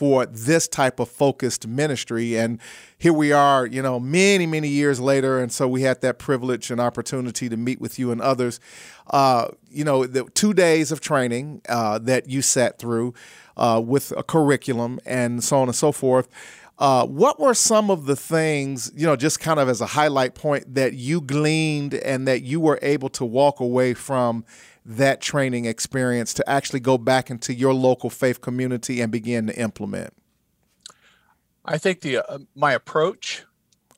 for 0.00 0.24
this 0.24 0.66
type 0.66 0.98
of 0.98 1.10
focused 1.10 1.66
ministry. 1.66 2.34
And 2.38 2.58
here 2.96 3.12
we 3.12 3.32
are, 3.32 3.66
you 3.66 3.82
know, 3.82 4.00
many, 4.00 4.46
many 4.46 4.68
years 4.68 4.98
later. 4.98 5.38
And 5.38 5.52
so 5.52 5.68
we 5.68 5.82
had 5.82 6.00
that 6.00 6.18
privilege 6.18 6.70
and 6.70 6.80
opportunity 6.80 7.50
to 7.50 7.56
meet 7.58 7.82
with 7.82 7.98
you 7.98 8.10
and 8.10 8.18
others. 8.22 8.60
Uh, 9.08 9.48
you 9.68 9.84
know, 9.84 10.06
the 10.06 10.24
two 10.32 10.54
days 10.54 10.90
of 10.90 11.02
training 11.02 11.60
uh, 11.68 11.98
that 11.98 12.30
you 12.30 12.40
sat 12.40 12.78
through 12.78 13.12
uh, 13.58 13.82
with 13.84 14.12
a 14.16 14.22
curriculum 14.22 15.00
and 15.04 15.44
so 15.44 15.58
on 15.58 15.68
and 15.68 15.76
so 15.76 15.92
forth. 15.92 16.28
Uh, 16.78 17.04
what 17.04 17.38
were 17.38 17.52
some 17.52 17.90
of 17.90 18.06
the 18.06 18.16
things, 18.16 18.90
you 18.96 19.06
know, 19.06 19.16
just 19.16 19.38
kind 19.38 19.60
of 19.60 19.68
as 19.68 19.82
a 19.82 19.86
highlight 19.86 20.34
point 20.34 20.74
that 20.74 20.94
you 20.94 21.20
gleaned 21.20 21.92
and 21.92 22.26
that 22.26 22.42
you 22.42 22.58
were 22.58 22.78
able 22.80 23.10
to 23.10 23.22
walk 23.22 23.60
away 23.60 23.92
from 23.92 24.46
that 24.90 25.20
training 25.20 25.66
experience 25.66 26.34
to 26.34 26.50
actually 26.50 26.80
go 26.80 26.98
back 26.98 27.30
into 27.30 27.54
your 27.54 27.72
local 27.72 28.10
faith 28.10 28.40
community 28.40 29.00
and 29.00 29.12
begin 29.12 29.46
to 29.46 29.56
implement? 29.56 30.12
I 31.64 31.78
think 31.78 32.00
the 32.00 32.18
uh, 32.18 32.38
my 32.56 32.72
approach, 32.72 33.44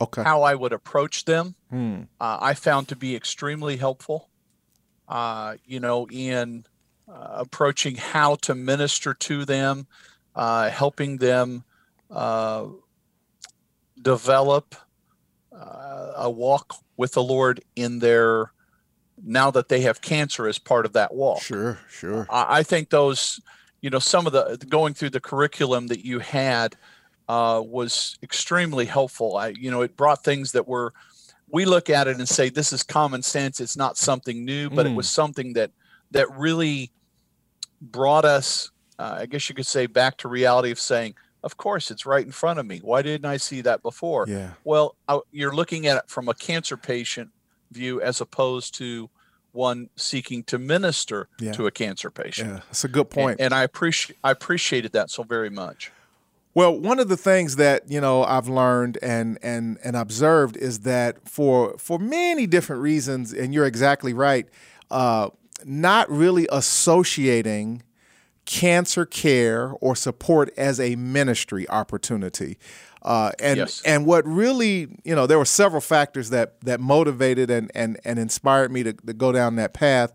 okay, 0.00 0.22
how 0.22 0.42
I 0.42 0.54
would 0.54 0.74
approach 0.74 1.24
them, 1.24 1.54
hmm. 1.70 2.02
uh, 2.20 2.38
I 2.40 2.52
found 2.52 2.88
to 2.88 2.96
be 2.96 3.16
extremely 3.16 3.78
helpful. 3.78 4.28
Uh, 5.08 5.56
you 5.64 5.80
know, 5.80 6.06
in 6.10 6.66
uh, 7.08 7.28
approaching 7.32 7.96
how 7.96 8.34
to 8.36 8.54
minister 8.54 9.14
to 9.14 9.44
them, 9.46 9.86
uh, 10.34 10.68
helping 10.68 11.16
them 11.16 11.64
uh, 12.10 12.66
develop 14.00 14.74
a 16.14 16.30
walk 16.30 16.74
with 16.96 17.12
the 17.12 17.22
Lord 17.22 17.62
in 17.74 17.98
their 17.98 18.52
now 19.24 19.50
that 19.50 19.68
they 19.68 19.82
have 19.82 20.00
cancer 20.00 20.46
as 20.46 20.58
part 20.58 20.86
of 20.86 20.92
that 20.94 21.14
walk. 21.14 21.42
Sure, 21.42 21.78
sure. 21.88 22.26
I, 22.30 22.58
I 22.58 22.62
think 22.62 22.90
those, 22.90 23.40
you 23.80 23.90
know, 23.90 23.98
some 23.98 24.26
of 24.26 24.32
the 24.32 24.56
going 24.68 24.94
through 24.94 25.10
the 25.10 25.20
curriculum 25.20 25.88
that 25.88 26.04
you 26.04 26.18
had 26.18 26.76
uh, 27.28 27.62
was 27.64 28.18
extremely 28.22 28.84
helpful. 28.84 29.36
I, 29.36 29.48
you 29.48 29.70
know, 29.70 29.82
it 29.82 29.96
brought 29.96 30.24
things 30.24 30.52
that 30.52 30.66
were, 30.66 30.92
we 31.48 31.64
look 31.64 31.90
at 31.90 32.08
it 32.08 32.16
and 32.16 32.28
say 32.28 32.48
this 32.48 32.72
is 32.72 32.82
common 32.82 33.22
sense. 33.22 33.60
It's 33.60 33.76
not 33.76 33.96
something 33.96 34.44
new, 34.44 34.70
but 34.70 34.86
mm. 34.86 34.90
it 34.92 34.94
was 34.96 35.08
something 35.08 35.52
that 35.54 35.70
that 36.10 36.30
really 36.36 36.90
brought 37.80 38.24
us, 38.24 38.70
uh, 38.98 39.16
I 39.20 39.26
guess 39.26 39.48
you 39.48 39.54
could 39.54 39.66
say, 39.66 39.86
back 39.86 40.18
to 40.18 40.28
reality 40.28 40.70
of 40.70 40.78
saying, 40.78 41.14
of 41.42 41.56
course, 41.56 41.90
it's 41.90 42.06
right 42.06 42.24
in 42.24 42.32
front 42.32 42.58
of 42.58 42.66
me. 42.66 42.78
Why 42.82 43.02
didn't 43.02 43.24
I 43.24 43.36
see 43.36 43.62
that 43.62 43.82
before? 43.82 44.26
Yeah. 44.28 44.50
Well, 44.62 44.96
I, 45.08 45.20
you're 45.32 45.54
looking 45.54 45.86
at 45.86 45.96
it 45.96 46.04
from 46.06 46.28
a 46.28 46.34
cancer 46.34 46.76
patient 46.76 47.30
view 47.72 48.00
as 48.00 48.20
opposed 48.20 48.74
to 48.76 49.10
one 49.52 49.90
seeking 49.96 50.42
to 50.44 50.58
minister 50.58 51.28
yeah. 51.38 51.52
to 51.52 51.66
a 51.66 51.70
cancer 51.70 52.10
patient. 52.10 52.48
Yeah, 52.50 52.60
that's 52.66 52.84
a 52.84 52.88
good 52.88 53.10
point. 53.10 53.32
And, 53.32 53.46
and 53.46 53.54
I 53.54 53.62
appreciate 53.62 54.18
I 54.24 54.30
appreciated 54.30 54.92
that 54.92 55.10
so 55.10 55.22
very 55.22 55.50
much. 55.50 55.92
Well, 56.54 56.78
one 56.78 56.98
of 56.98 57.08
the 57.08 57.16
things 57.16 57.56
that 57.56 57.90
you 57.90 58.00
know 58.00 58.24
I've 58.24 58.48
learned 58.48 58.98
and 59.02 59.38
and 59.42 59.78
and 59.82 59.96
observed 59.96 60.56
is 60.56 60.80
that 60.80 61.28
for 61.28 61.76
for 61.78 61.98
many 61.98 62.46
different 62.46 62.82
reasons, 62.82 63.32
and 63.32 63.54
you're 63.54 63.66
exactly 63.66 64.12
right, 64.12 64.46
uh, 64.90 65.30
not 65.64 66.10
really 66.10 66.46
associating 66.52 67.82
cancer 68.44 69.06
care 69.06 69.72
or 69.80 69.94
support 69.94 70.52
as 70.56 70.80
a 70.80 70.96
ministry 70.96 71.68
opportunity. 71.68 72.58
Uh, 73.02 73.32
and 73.40 73.58
yes. 73.58 73.82
and 73.84 74.06
what 74.06 74.26
really, 74.26 74.88
you 75.04 75.14
know, 75.14 75.26
there 75.26 75.38
were 75.38 75.44
several 75.44 75.80
factors 75.80 76.30
that 76.30 76.60
that 76.60 76.80
motivated 76.80 77.50
and 77.50 77.70
and 77.74 77.98
and 78.04 78.18
inspired 78.18 78.70
me 78.70 78.82
to, 78.84 78.92
to 78.92 79.12
go 79.12 79.32
down 79.32 79.56
that 79.56 79.74
path. 79.74 80.12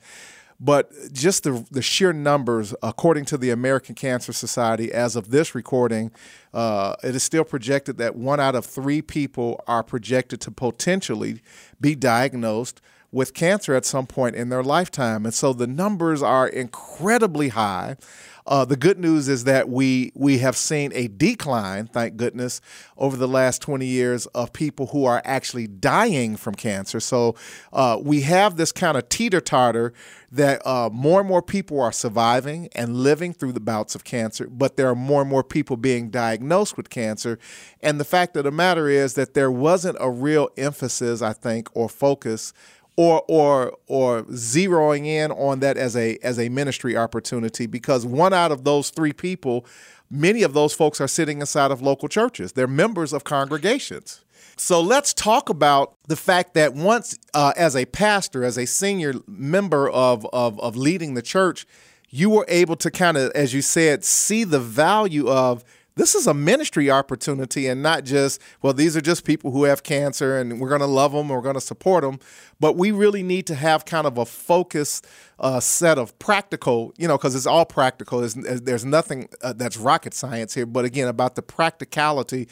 But 0.60 0.92
just 1.12 1.44
the 1.44 1.66
the 1.70 1.82
sheer 1.82 2.14
numbers, 2.14 2.74
according 2.82 3.26
to 3.26 3.38
the 3.38 3.50
American 3.50 3.94
Cancer 3.94 4.32
Society, 4.32 4.92
as 4.92 5.16
of 5.16 5.30
this 5.30 5.54
recording, 5.54 6.12
uh, 6.54 6.96
it 7.04 7.14
is 7.14 7.24
still 7.24 7.44
projected 7.44 7.98
that 7.98 8.16
one 8.16 8.40
out 8.40 8.56
of 8.56 8.66
three 8.66 9.02
people 9.02 9.64
are 9.68 9.84
projected 9.84 10.40
to 10.42 10.52
potentially 10.52 11.42
be 11.80 11.94
diagnosed 11.94 12.82
with 13.18 13.34
cancer 13.34 13.74
at 13.74 13.84
some 13.84 14.06
point 14.06 14.36
in 14.36 14.50
their 14.50 14.62
lifetime. 14.62 15.26
And 15.26 15.34
so 15.34 15.52
the 15.52 15.66
numbers 15.66 16.22
are 16.22 16.48
incredibly 16.48 17.50
high. 17.50 17.98
Uh, 18.46 18.64
the 18.64 18.78
good 18.78 18.98
news 18.98 19.28
is 19.28 19.44
that 19.44 19.68
we 19.68 20.12
we 20.16 20.38
have 20.38 20.56
seen 20.56 20.92
a 20.94 21.08
decline, 21.08 21.88
thank 21.88 22.16
goodness, 22.16 22.62
over 22.96 23.18
the 23.18 23.28
last 23.28 23.62
20 23.62 23.86
years 23.86 24.26
of 24.28 24.54
people 24.54 24.88
who 24.88 25.04
are 25.04 25.22
actually 25.26 25.68
dying 25.68 26.38
from 26.38 26.56
cancer. 26.56 27.00
So 27.02 27.36
uh, 27.74 28.00
we 28.02 28.22
have 28.22 28.56
this 28.56 28.72
kind 28.72 28.98
of 28.98 29.10
teeter 29.10 29.42
totter 29.42 29.94
that 30.32 30.66
uh, 30.66 30.90
more 30.94 31.20
and 31.20 31.28
more 31.28 31.42
people 31.42 31.82
are 31.82 31.92
surviving 31.92 32.70
and 32.74 32.96
living 32.96 33.34
through 33.34 33.52
the 33.52 33.60
bouts 33.60 33.96
of 33.96 34.06
cancer, 34.06 34.48
but 34.48 34.78
there 34.78 34.88
are 34.88 34.96
more 34.96 35.22
and 35.22 35.30
more 35.30 35.44
people 35.44 35.76
being 35.76 36.10
diagnosed 36.10 36.78
with 36.78 36.90
cancer. 36.90 37.40
And 37.82 38.00
the 38.00 38.06
fact 38.06 38.38
of 38.38 38.46
the 38.46 38.52
matter 38.52 38.88
is 38.88 39.16
that 39.16 39.34
there 39.34 39.52
wasn't 39.52 39.98
a 40.00 40.10
real 40.10 40.50
emphasis, 40.56 41.22
I 41.22 41.34
think, 41.34 41.70
or 41.74 41.90
focus 41.90 42.54
or 42.98 43.24
or 43.28 43.78
or 43.88 44.24
zeroing 44.24 45.06
in 45.06 45.32
on 45.32 45.62
that 45.62 45.78
as 45.78 45.96
a 45.96 46.18
as 46.22 46.38
a 46.38 46.50
ministry 46.50 46.98
opportunity 46.98 47.66
because 47.66 48.06
one 48.06 48.34
out 48.34 48.52
of 48.52 48.64
those 48.66 48.90
three 48.90 49.14
people 49.14 49.66
many 50.10 50.44
of 50.44 50.54
those 50.54 50.74
folks 50.74 51.00
are 51.00 51.08
sitting 51.08 51.40
inside 51.40 51.72
of 51.72 51.82
local 51.82 52.08
churches. 52.08 52.54
They're 52.54 52.68
members 52.68 53.14
of 53.14 53.24
congregations. 53.24 54.22
So 54.56 54.82
let's 54.82 55.14
talk 55.14 55.50
about 55.50 55.96
the 56.08 56.16
fact 56.16 56.54
that 56.56 56.74
once 56.74 57.18
uh, 57.34 57.54
as 57.56 57.76
a 57.76 57.86
pastor 57.86 58.44
as 58.44 58.58
a 58.58 58.66
senior 58.66 59.14
member 59.28 59.90
of, 59.90 60.26
of 60.34 60.60
of 60.60 60.76
leading 60.76 61.14
the 61.14 61.22
church 61.22 61.68
you 62.10 62.30
were 62.30 62.46
able 62.48 62.76
to 62.78 62.90
kind 62.90 63.18
of 63.18 63.32
as 63.32 63.54
you 63.54 63.62
said 63.62 64.04
see 64.04 64.44
the 64.44 64.60
value 64.60 65.30
of 65.30 65.64
this 65.98 66.16
is 66.16 66.28
a 66.28 66.34
ministry 66.34 66.90
opportunity 66.90 67.68
and 67.68 67.84
not 67.84 68.06
just, 68.06 68.42
well, 68.62 68.72
these 68.72 68.96
are 68.96 69.02
just 69.02 69.26
people 69.26 69.52
who 69.52 69.66
have 69.66 69.84
cancer 69.84 70.38
and 70.38 70.62
we're 70.62 70.70
going 70.70 70.82
to 70.82 70.88
love 70.88 71.12
them, 71.12 71.30
we're 71.30 71.42
going 71.42 71.56
to 71.56 71.62
support 71.62 72.04
them. 72.04 72.20
But 72.60 72.78
we 72.78 72.92
really 72.92 73.24
need 73.24 73.48
to 73.48 73.56
have 73.56 73.84
kind 73.86 74.08
of 74.08 74.18
a 74.18 74.26
focused 74.26 75.06
uh, 75.40 75.60
set 75.60 75.98
of 75.98 76.18
practical, 76.20 76.94
you 76.98 77.08
know, 77.08 77.18
because 77.18 77.36
it's 77.36 77.48
all 77.48 77.66
practical. 77.66 78.20
There's, 78.20 78.36
there's 78.36 78.86
nothing 78.86 79.28
uh, 79.42 79.54
that's 79.54 79.78
rocket 79.78 80.14
science 80.14 80.54
here, 80.54 80.66
but 80.66 80.86
again, 80.86 81.08
about 81.08 81.36
the 81.36 81.42
practicality 81.42 82.48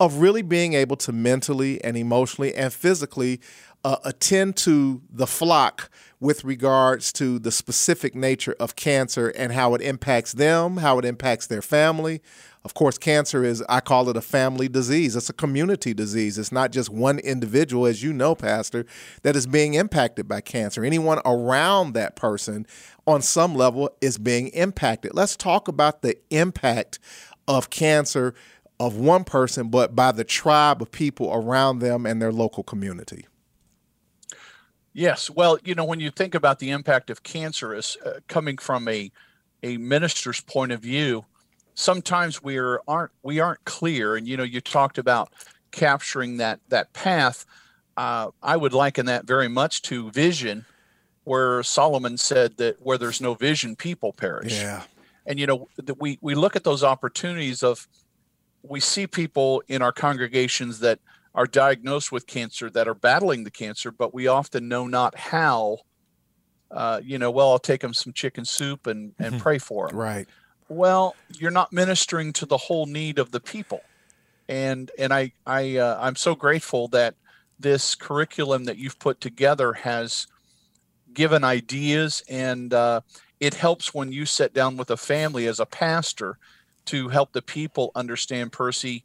of 0.00 0.18
really 0.18 0.42
being 0.42 0.74
able 0.74 0.96
to 0.96 1.12
mentally 1.12 1.82
and 1.82 1.96
emotionally 1.96 2.54
and 2.54 2.72
physically 2.72 3.40
uh, 3.84 3.96
attend 4.04 4.56
to 4.56 5.02
the 5.10 5.26
flock 5.26 5.90
with 6.20 6.44
regards 6.44 7.12
to 7.12 7.38
the 7.38 7.52
specific 7.52 8.14
nature 8.14 8.54
of 8.58 8.74
cancer 8.74 9.28
and 9.28 9.52
how 9.52 9.74
it 9.74 9.80
impacts 9.80 10.32
them, 10.32 10.78
how 10.78 10.98
it 10.98 11.04
impacts 11.04 11.46
their 11.46 11.62
family, 11.62 12.20
of 12.64 12.74
course, 12.74 12.98
cancer 12.98 13.44
is, 13.44 13.62
I 13.68 13.80
call 13.80 14.08
it 14.08 14.16
a 14.16 14.20
family 14.20 14.68
disease. 14.68 15.16
It's 15.16 15.30
a 15.30 15.34
community 15.34 15.94
disease. 15.94 16.38
It's 16.38 16.52
not 16.52 16.72
just 16.72 16.90
one 16.90 17.18
individual, 17.20 17.86
as 17.86 18.02
you 18.02 18.12
know, 18.12 18.34
Pastor, 18.34 18.84
that 19.22 19.36
is 19.36 19.46
being 19.46 19.74
impacted 19.74 20.28
by 20.28 20.40
cancer. 20.40 20.84
Anyone 20.84 21.20
around 21.24 21.94
that 21.94 22.16
person 22.16 22.66
on 23.06 23.22
some 23.22 23.54
level 23.54 23.90
is 24.00 24.18
being 24.18 24.48
impacted. 24.48 25.14
Let's 25.14 25.36
talk 25.36 25.68
about 25.68 26.02
the 26.02 26.16
impact 26.30 26.98
of 27.46 27.70
cancer 27.70 28.34
of 28.80 28.96
one 28.96 29.24
person, 29.24 29.68
but 29.68 29.96
by 29.96 30.12
the 30.12 30.24
tribe 30.24 30.82
of 30.82 30.90
people 30.92 31.32
around 31.32 31.78
them 31.78 32.06
and 32.06 32.20
their 32.20 32.32
local 32.32 32.62
community. 32.62 33.26
Yes. 34.92 35.30
Well, 35.30 35.58
you 35.64 35.74
know, 35.74 35.84
when 35.84 36.00
you 36.00 36.10
think 36.10 36.34
about 36.34 36.58
the 36.58 36.70
impact 36.70 37.08
of 37.08 37.22
cancer 37.22 37.72
as 37.74 37.96
uh, 38.04 38.14
coming 38.26 38.58
from 38.58 38.88
a, 38.88 39.12
a 39.62 39.76
minister's 39.76 40.40
point 40.40 40.72
of 40.72 40.80
view, 40.80 41.24
sometimes 41.78 42.42
we 42.42 42.58
are, 42.58 42.82
aren't 42.88 43.12
we 43.22 43.38
aren't 43.40 43.64
clear. 43.64 44.16
And 44.16 44.26
you 44.26 44.36
know, 44.36 44.42
you 44.42 44.60
talked 44.60 44.98
about 44.98 45.32
capturing 45.70 46.36
that 46.38 46.60
that 46.68 46.92
path. 46.92 47.46
Uh, 47.96 48.30
I 48.42 48.56
would 48.56 48.72
liken 48.72 49.06
that 49.06 49.26
very 49.26 49.48
much 49.48 49.82
to 49.82 50.10
vision, 50.10 50.66
where 51.24 51.62
Solomon 51.62 52.16
said 52.16 52.56
that 52.58 52.76
where 52.82 52.98
there's 52.98 53.20
no 53.20 53.34
vision, 53.34 53.76
people 53.76 54.12
perish. 54.12 54.60
Yeah. 54.60 54.82
And 55.24 55.38
you 55.38 55.46
know 55.46 55.68
that 55.76 56.00
we 56.00 56.18
we 56.20 56.34
look 56.34 56.56
at 56.56 56.64
those 56.64 56.82
opportunities 56.82 57.62
of 57.62 57.86
we 58.62 58.80
see 58.80 59.06
people 59.06 59.62
in 59.68 59.80
our 59.80 59.92
congregations 59.92 60.80
that 60.80 60.98
are 61.34 61.46
diagnosed 61.46 62.10
with 62.10 62.26
cancer 62.26 62.68
that 62.70 62.88
are 62.88 62.94
battling 62.94 63.44
the 63.44 63.50
cancer, 63.50 63.92
but 63.92 64.12
we 64.12 64.26
often 64.26 64.68
know 64.68 64.86
not 64.86 65.16
how. 65.16 65.78
Uh, 66.70 67.00
you 67.02 67.18
know, 67.18 67.30
well, 67.30 67.50
I'll 67.50 67.58
take 67.58 67.80
them 67.80 67.94
some 67.94 68.12
chicken 68.12 68.44
soup 68.44 68.86
and 68.86 69.14
and 69.18 69.34
mm-hmm. 69.34 69.38
pray 69.38 69.58
for 69.58 69.88
them. 69.88 69.96
Right 69.96 70.28
well 70.68 71.14
you're 71.38 71.50
not 71.50 71.72
ministering 71.72 72.32
to 72.32 72.46
the 72.46 72.56
whole 72.56 72.86
need 72.86 73.18
of 73.18 73.30
the 73.30 73.40
people. 73.40 73.82
And 74.48 74.90
and 74.98 75.12
i 75.12 75.32
i 75.46 75.76
uh, 75.76 75.98
i'm 76.00 76.16
so 76.16 76.34
grateful 76.34 76.88
that 76.88 77.14
this 77.58 77.94
curriculum 77.94 78.64
that 78.64 78.78
you've 78.78 78.98
put 78.98 79.20
together 79.20 79.72
has 79.72 80.26
given 81.12 81.44
ideas, 81.44 82.22
and 82.28 82.72
uh, 82.72 83.00
it 83.40 83.54
helps 83.54 83.92
when 83.92 84.12
you 84.12 84.24
sit 84.26 84.54
down 84.54 84.76
with 84.76 84.90
a 84.90 84.96
family 84.96 85.46
as 85.46 85.58
a 85.58 85.66
pastor 85.66 86.38
to 86.86 87.08
help 87.08 87.32
the 87.32 87.42
people 87.42 87.90
understand 87.94 88.52
Percy 88.52 89.04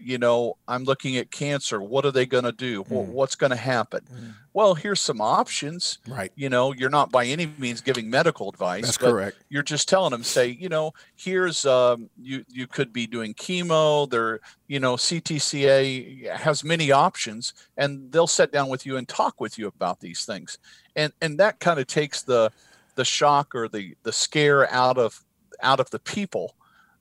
you 0.00 0.18
know, 0.18 0.56
I'm 0.66 0.84
looking 0.84 1.16
at 1.16 1.30
cancer. 1.30 1.80
What 1.80 2.04
are 2.04 2.10
they 2.10 2.26
going 2.26 2.44
to 2.44 2.52
do? 2.52 2.84
Mm. 2.84 3.06
What's 3.06 3.34
going 3.34 3.50
to 3.50 3.56
happen? 3.56 4.00
Mm. 4.12 4.34
Well, 4.52 4.74
here's 4.74 5.00
some 5.00 5.20
options. 5.20 5.98
Right. 6.08 6.32
You 6.34 6.48
know, 6.48 6.72
you're 6.72 6.90
not 6.90 7.12
by 7.12 7.26
any 7.26 7.46
means 7.58 7.80
giving 7.80 8.10
medical 8.10 8.48
advice. 8.48 8.84
That's 8.84 8.98
correct. 8.98 9.36
You're 9.48 9.62
just 9.62 9.88
telling 9.88 10.10
them, 10.10 10.24
say, 10.24 10.48
you 10.48 10.68
know, 10.68 10.92
here's 11.16 11.64
um, 11.64 12.10
you 12.20 12.44
you 12.48 12.66
could 12.66 12.92
be 12.92 13.06
doing 13.06 13.34
chemo. 13.34 14.08
There, 14.10 14.40
you 14.66 14.80
know, 14.80 14.96
CTCA 14.96 16.30
has 16.34 16.64
many 16.64 16.90
options, 16.90 17.54
and 17.76 18.10
they'll 18.10 18.26
sit 18.26 18.50
down 18.50 18.68
with 18.68 18.84
you 18.84 18.96
and 18.96 19.06
talk 19.06 19.40
with 19.40 19.58
you 19.58 19.68
about 19.68 20.00
these 20.00 20.24
things, 20.24 20.58
and 20.96 21.12
and 21.20 21.38
that 21.38 21.60
kind 21.60 21.78
of 21.78 21.86
takes 21.86 22.22
the 22.22 22.50
the 22.96 23.04
shock 23.04 23.54
or 23.54 23.68
the 23.68 23.94
the 24.02 24.12
scare 24.12 24.70
out 24.72 24.98
of 24.98 25.24
out 25.62 25.80
of 25.80 25.90
the 25.90 25.98
people. 25.98 26.54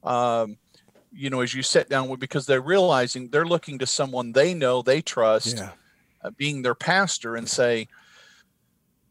Um, 0.04 0.58
you 1.18 1.30
know, 1.30 1.42
as 1.42 1.54
you 1.54 1.64
sit 1.64 1.90
down 1.90 2.08
with, 2.08 2.20
because 2.20 2.46
they're 2.46 2.62
realizing 2.62 3.30
they're 3.30 3.46
looking 3.46 3.80
to 3.80 3.88
someone 3.88 4.32
they 4.32 4.54
know, 4.54 4.82
they 4.82 5.02
trust, 5.02 5.58
yeah. 5.58 5.72
uh, 6.24 6.30
being 6.38 6.62
their 6.62 6.76
pastor, 6.76 7.36
and 7.36 7.50
say, 7.50 7.88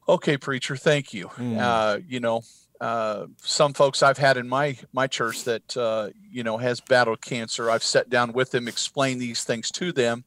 "Okay, 0.08 0.36
preacher, 0.36 0.76
thank 0.76 1.12
you." 1.12 1.26
Mm. 1.28 1.58
Uh, 1.58 1.98
you 2.06 2.20
know, 2.20 2.42
uh, 2.80 3.26
some 3.38 3.74
folks 3.74 4.02
I've 4.02 4.18
had 4.18 4.36
in 4.36 4.48
my 4.48 4.76
my 4.92 5.06
church 5.06 5.44
that 5.44 5.76
uh, 5.76 6.10
you 6.30 6.44
know 6.44 6.58
has 6.58 6.80
battled 6.80 7.20
cancer. 7.20 7.70
I've 7.70 7.82
sat 7.82 8.08
down 8.08 8.32
with 8.32 8.52
them, 8.52 8.68
explained 8.68 9.20
these 9.20 9.44
things 9.44 9.70
to 9.72 9.92
them, 9.92 10.24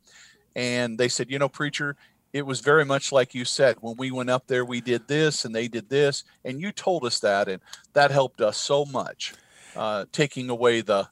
and 0.56 0.98
they 0.98 1.08
said, 1.08 1.32
"You 1.32 1.40
know, 1.40 1.50
preacher." 1.50 1.96
It 2.32 2.46
was 2.46 2.60
very 2.60 2.86
much 2.86 3.12
like 3.12 3.34
you 3.34 3.44
said. 3.44 3.78
When 3.82 3.98
we 3.98 4.12
went 4.12 4.30
up 4.30 4.46
there, 4.46 4.64
we 4.64 4.82
did 4.82 5.08
this 5.08 5.46
and 5.46 5.56
they 5.56 5.68
did 5.68 5.90
this, 5.90 6.24
and 6.46 6.62
you 6.62 6.72
told 6.72 7.04
us 7.04 7.20
that, 7.22 7.48
and 7.48 7.60
that 7.94 8.12
helped 8.12 8.40
us 8.40 8.56
so 8.56 8.86
much, 8.86 9.34
uh, 9.76 10.06
taking 10.12 10.48
away 10.52 10.82
the 10.82 11.10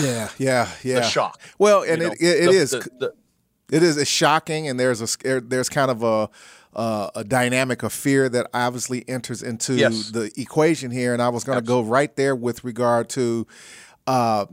yeah, 0.00 0.28
yeah, 0.38 0.68
yeah. 0.82 0.94
The 0.96 1.02
shock. 1.02 1.40
Well, 1.58 1.82
and 1.82 2.02
it, 2.02 2.12
it, 2.20 2.24
it 2.24 2.44
the, 2.46 2.50
is, 2.50 2.70
the, 2.70 2.90
the, 2.98 3.14
it 3.70 3.82
is 3.82 3.96
it's 3.96 4.10
shocking, 4.10 4.68
and 4.68 4.78
there's 4.78 5.00
a 5.02 5.40
there's 5.40 5.68
kind 5.68 5.90
of 5.90 6.02
a 6.02 6.30
uh, 6.76 7.08
a 7.14 7.24
dynamic 7.24 7.82
of 7.82 7.92
fear 7.92 8.28
that 8.28 8.46
obviously 8.52 9.02
enters 9.08 9.42
into 9.42 9.74
yes. 9.74 10.10
the 10.10 10.30
equation 10.36 10.90
here. 10.90 11.14
And 11.14 11.22
I 11.22 11.30
was 11.30 11.42
going 11.42 11.58
to 11.58 11.64
go 11.64 11.80
right 11.80 12.14
there 12.14 12.36
with 12.36 12.62
regard 12.62 13.08
to. 13.10 13.46
Uh, 14.06 14.46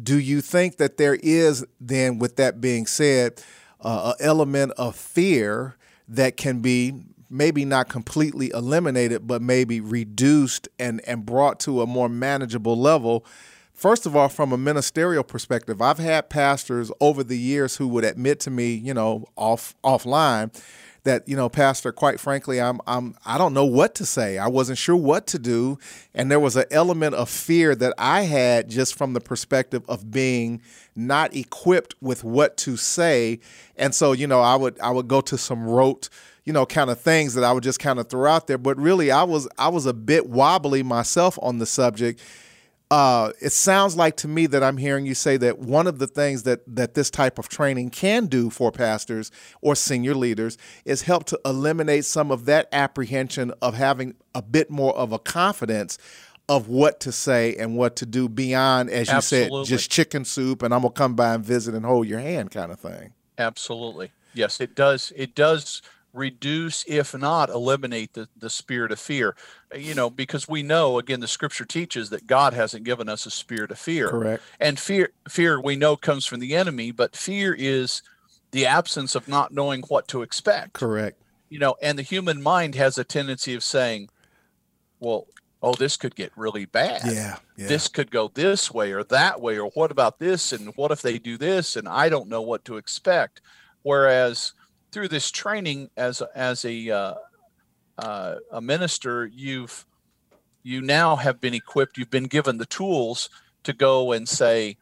do 0.00 0.18
you 0.18 0.40
think 0.40 0.78
that 0.78 0.96
there 0.96 1.16
is 1.16 1.64
then, 1.80 2.18
with 2.18 2.36
that 2.36 2.60
being 2.60 2.86
said, 2.86 3.42
uh, 3.80 4.14
an 4.18 4.26
element 4.26 4.72
of 4.78 4.96
fear 4.96 5.76
that 6.08 6.36
can 6.36 6.60
be 6.60 6.94
maybe 7.28 7.64
not 7.64 7.88
completely 7.88 8.50
eliminated, 8.50 9.26
but 9.26 9.42
maybe 9.42 9.80
reduced 9.80 10.68
and 10.78 11.00
and 11.06 11.26
brought 11.26 11.60
to 11.60 11.82
a 11.82 11.86
more 11.86 12.08
manageable 12.08 12.78
level? 12.78 13.26
First 13.74 14.06
of 14.06 14.14
all, 14.14 14.28
from 14.28 14.52
a 14.52 14.56
ministerial 14.56 15.24
perspective, 15.24 15.82
I've 15.82 15.98
had 15.98 16.30
pastors 16.30 16.92
over 17.00 17.24
the 17.24 17.36
years 17.36 17.76
who 17.76 17.88
would 17.88 18.04
admit 18.04 18.38
to 18.40 18.50
me, 18.50 18.72
you 18.72 18.94
know, 18.94 19.26
off 19.36 19.74
offline, 19.82 20.54
that 21.02 21.28
you 21.28 21.36
know, 21.36 21.48
pastor, 21.48 21.92
quite 21.92 22.18
frankly, 22.18 22.60
I'm 22.60 22.80
I'm 22.86 23.16
I 23.26 23.36
don't 23.36 23.52
know 23.52 23.64
what 23.64 23.94
to 23.96 24.06
say. 24.06 24.38
I 24.38 24.46
wasn't 24.46 24.78
sure 24.78 24.96
what 24.96 25.26
to 25.28 25.38
do, 25.38 25.78
and 26.14 26.30
there 26.30 26.40
was 26.40 26.56
an 26.56 26.64
element 26.70 27.14
of 27.16 27.28
fear 27.28 27.74
that 27.74 27.92
I 27.98 28.22
had 28.22 28.70
just 28.70 28.94
from 28.94 29.12
the 29.12 29.20
perspective 29.20 29.82
of 29.88 30.10
being 30.10 30.62
not 30.94 31.34
equipped 31.34 31.96
with 32.00 32.24
what 32.24 32.56
to 32.58 32.76
say, 32.76 33.40
and 33.76 33.94
so 33.94 34.12
you 34.12 34.26
know, 34.26 34.40
I 34.40 34.54
would 34.56 34.80
I 34.80 34.90
would 34.90 35.08
go 35.08 35.20
to 35.22 35.36
some 35.36 35.64
rote 35.66 36.08
you 36.44 36.52
know 36.52 36.64
kind 36.64 36.90
of 36.90 37.00
things 37.00 37.34
that 37.34 37.44
I 37.44 37.52
would 37.52 37.64
just 37.64 37.80
kind 37.80 37.98
of 37.98 38.08
throw 38.08 38.30
out 38.30 38.46
there. 38.46 38.58
But 38.58 38.78
really 38.78 39.10
I 39.10 39.24
was 39.24 39.48
I 39.58 39.68
was 39.68 39.84
a 39.84 39.94
bit 39.94 40.28
wobbly 40.28 40.82
myself 40.82 41.38
on 41.42 41.58
the 41.58 41.66
subject 41.66 42.20
uh, 42.94 43.32
it 43.40 43.50
sounds 43.50 43.96
like 43.96 44.16
to 44.18 44.28
me 44.28 44.46
that 44.46 44.62
I'm 44.62 44.76
hearing 44.76 45.04
you 45.04 45.16
say 45.16 45.36
that 45.38 45.58
one 45.58 45.88
of 45.88 45.98
the 45.98 46.06
things 46.06 46.44
that 46.44 46.60
that 46.76 46.94
this 46.94 47.10
type 47.10 47.40
of 47.40 47.48
training 47.48 47.90
can 47.90 48.26
do 48.26 48.50
for 48.50 48.70
pastors 48.70 49.32
or 49.60 49.74
senior 49.74 50.14
leaders 50.14 50.56
is 50.84 51.02
help 51.02 51.24
to 51.24 51.40
eliminate 51.44 52.04
some 52.04 52.30
of 52.30 52.44
that 52.44 52.68
apprehension 52.70 53.52
of 53.60 53.74
having 53.74 54.14
a 54.32 54.40
bit 54.40 54.70
more 54.70 54.96
of 54.96 55.10
a 55.10 55.18
confidence 55.18 55.98
of 56.48 56.68
what 56.68 57.00
to 57.00 57.10
say 57.10 57.56
and 57.56 57.76
what 57.76 57.96
to 57.96 58.06
do 58.06 58.28
beyond, 58.28 58.90
as 58.90 59.08
you 59.08 59.14
Absolutely. 59.14 59.64
said, 59.64 59.70
just 59.70 59.90
chicken 59.90 60.24
soup 60.24 60.62
and 60.62 60.72
I'm 60.72 60.82
gonna 60.82 60.92
come 60.92 61.16
by 61.16 61.34
and 61.34 61.44
visit 61.44 61.74
and 61.74 61.84
hold 61.84 62.06
your 62.06 62.20
hand 62.20 62.52
kind 62.52 62.70
of 62.70 62.78
thing. 62.78 63.12
Absolutely. 63.36 64.12
Yes, 64.34 64.60
it 64.60 64.76
does. 64.76 65.12
It 65.16 65.34
does 65.34 65.82
reduce, 66.14 66.84
if 66.86 67.12
not 67.14 67.50
eliminate, 67.50 68.14
the, 68.14 68.28
the 68.36 68.48
spirit 68.48 68.92
of 68.92 68.98
fear. 68.98 69.36
Uh, 69.74 69.78
you 69.78 69.94
know, 69.94 70.08
because 70.08 70.48
we 70.48 70.62
know, 70.62 70.98
again, 70.98 71.20
the 71.20 71.28
scripture 71.28 71.64
teaches 71.64 72.08
that 72.10 72.26
God 72.26 72.54
hasn't 72.54 72.84
given 72.84 73.08
us 73.08 73.26
a 73.26 73.30
spirit 73.30 73.70
of 73.70 73.78
fear. 73.78 74.08
Correct. 74.08 74.42
And 74.60 74.78
fear, 74.78 75.10
fear 75.28 75.60
we 75.60 75.76
know 75.76 75.96
comes 75.96 76.24
from 76.24 76.40
the 76.40 76.54
enemy, 76.54 76.92
but 76.92 77.16
fear 77.16 77.54
is 77.58 78.02
the 78.52 78.64
absence 78.64 79.14
of 79.14 79.28
not 79.28 79.52
knowing 79.52 79.82
what 79.88 80.08
to 80.08 80.22
expect. 80.22 80.74
Correct. 80.74 81.20
You 81.50 81.58
know, 81.58 81.74
and 81.82 81.98
the 81.98 82.02
human 82.02 82.40
mind 82.40 82.76
has 82.76 82.96
a 82.96 83.04
tendency 83.04 83.54
of 83.54 83.62
saying, 83.62 84.08
well, 85.00 85.26
oh, 85.62 85.74
this 85.74 85.96
could 85.96 86.14
get 86.14 86.30
really 86.36 86.64
bad. 86.64 87.02
Yeah, 87.04 87.36
yeah. 87.56 87.66
This 87.66 87.88
could 87.88 88.10
go 88.10 88.30
this 88.32 88.72
way 88.72 88.92
or 88.92 89.02
that 89.04 89.40
way, 89.40 89.58
or 89.58 89.70
what 89.70 89.90
about 89.90 90.18
this? 90.18 90.52
And 90.52 90.74
what 90.76 90.90
if 90.90 91.02
they 91.02 91.18
do 91.18 91.36
this? 91.36 91.76
And 91.76 91.88
I 91.88 92.08
don't 92.08 92.28
know 92.28 92.42
what 92.42 92.64
to 92.66 92.76
expect. 92.76 93.40
Whereas, 93.82 94.52
through 94.94 95.08
this 95.08 95.30
training 95.30 95.90
as 95.96 96.22
as 96.34 96.64
a 96.64 96.90
uh, 96.90 97.14
uh, 97.98 98.36
a 98.52 98.60
minister, 98.60 99.26
you've 99.26 99.84
you 100.62 100.80
now 100.80 101.16
have 101.16 101.40
been 101.40 101.52
equipped. 101.52 101.98
You've 101.98 102.10
been 102.10 102.24
given 102.24 102.56
the 102.56 102.66
tools 102.66 103.28
to 103.64 103.72
go 103.74 104.12
and 104.12 104.26
say, 104.26 104.76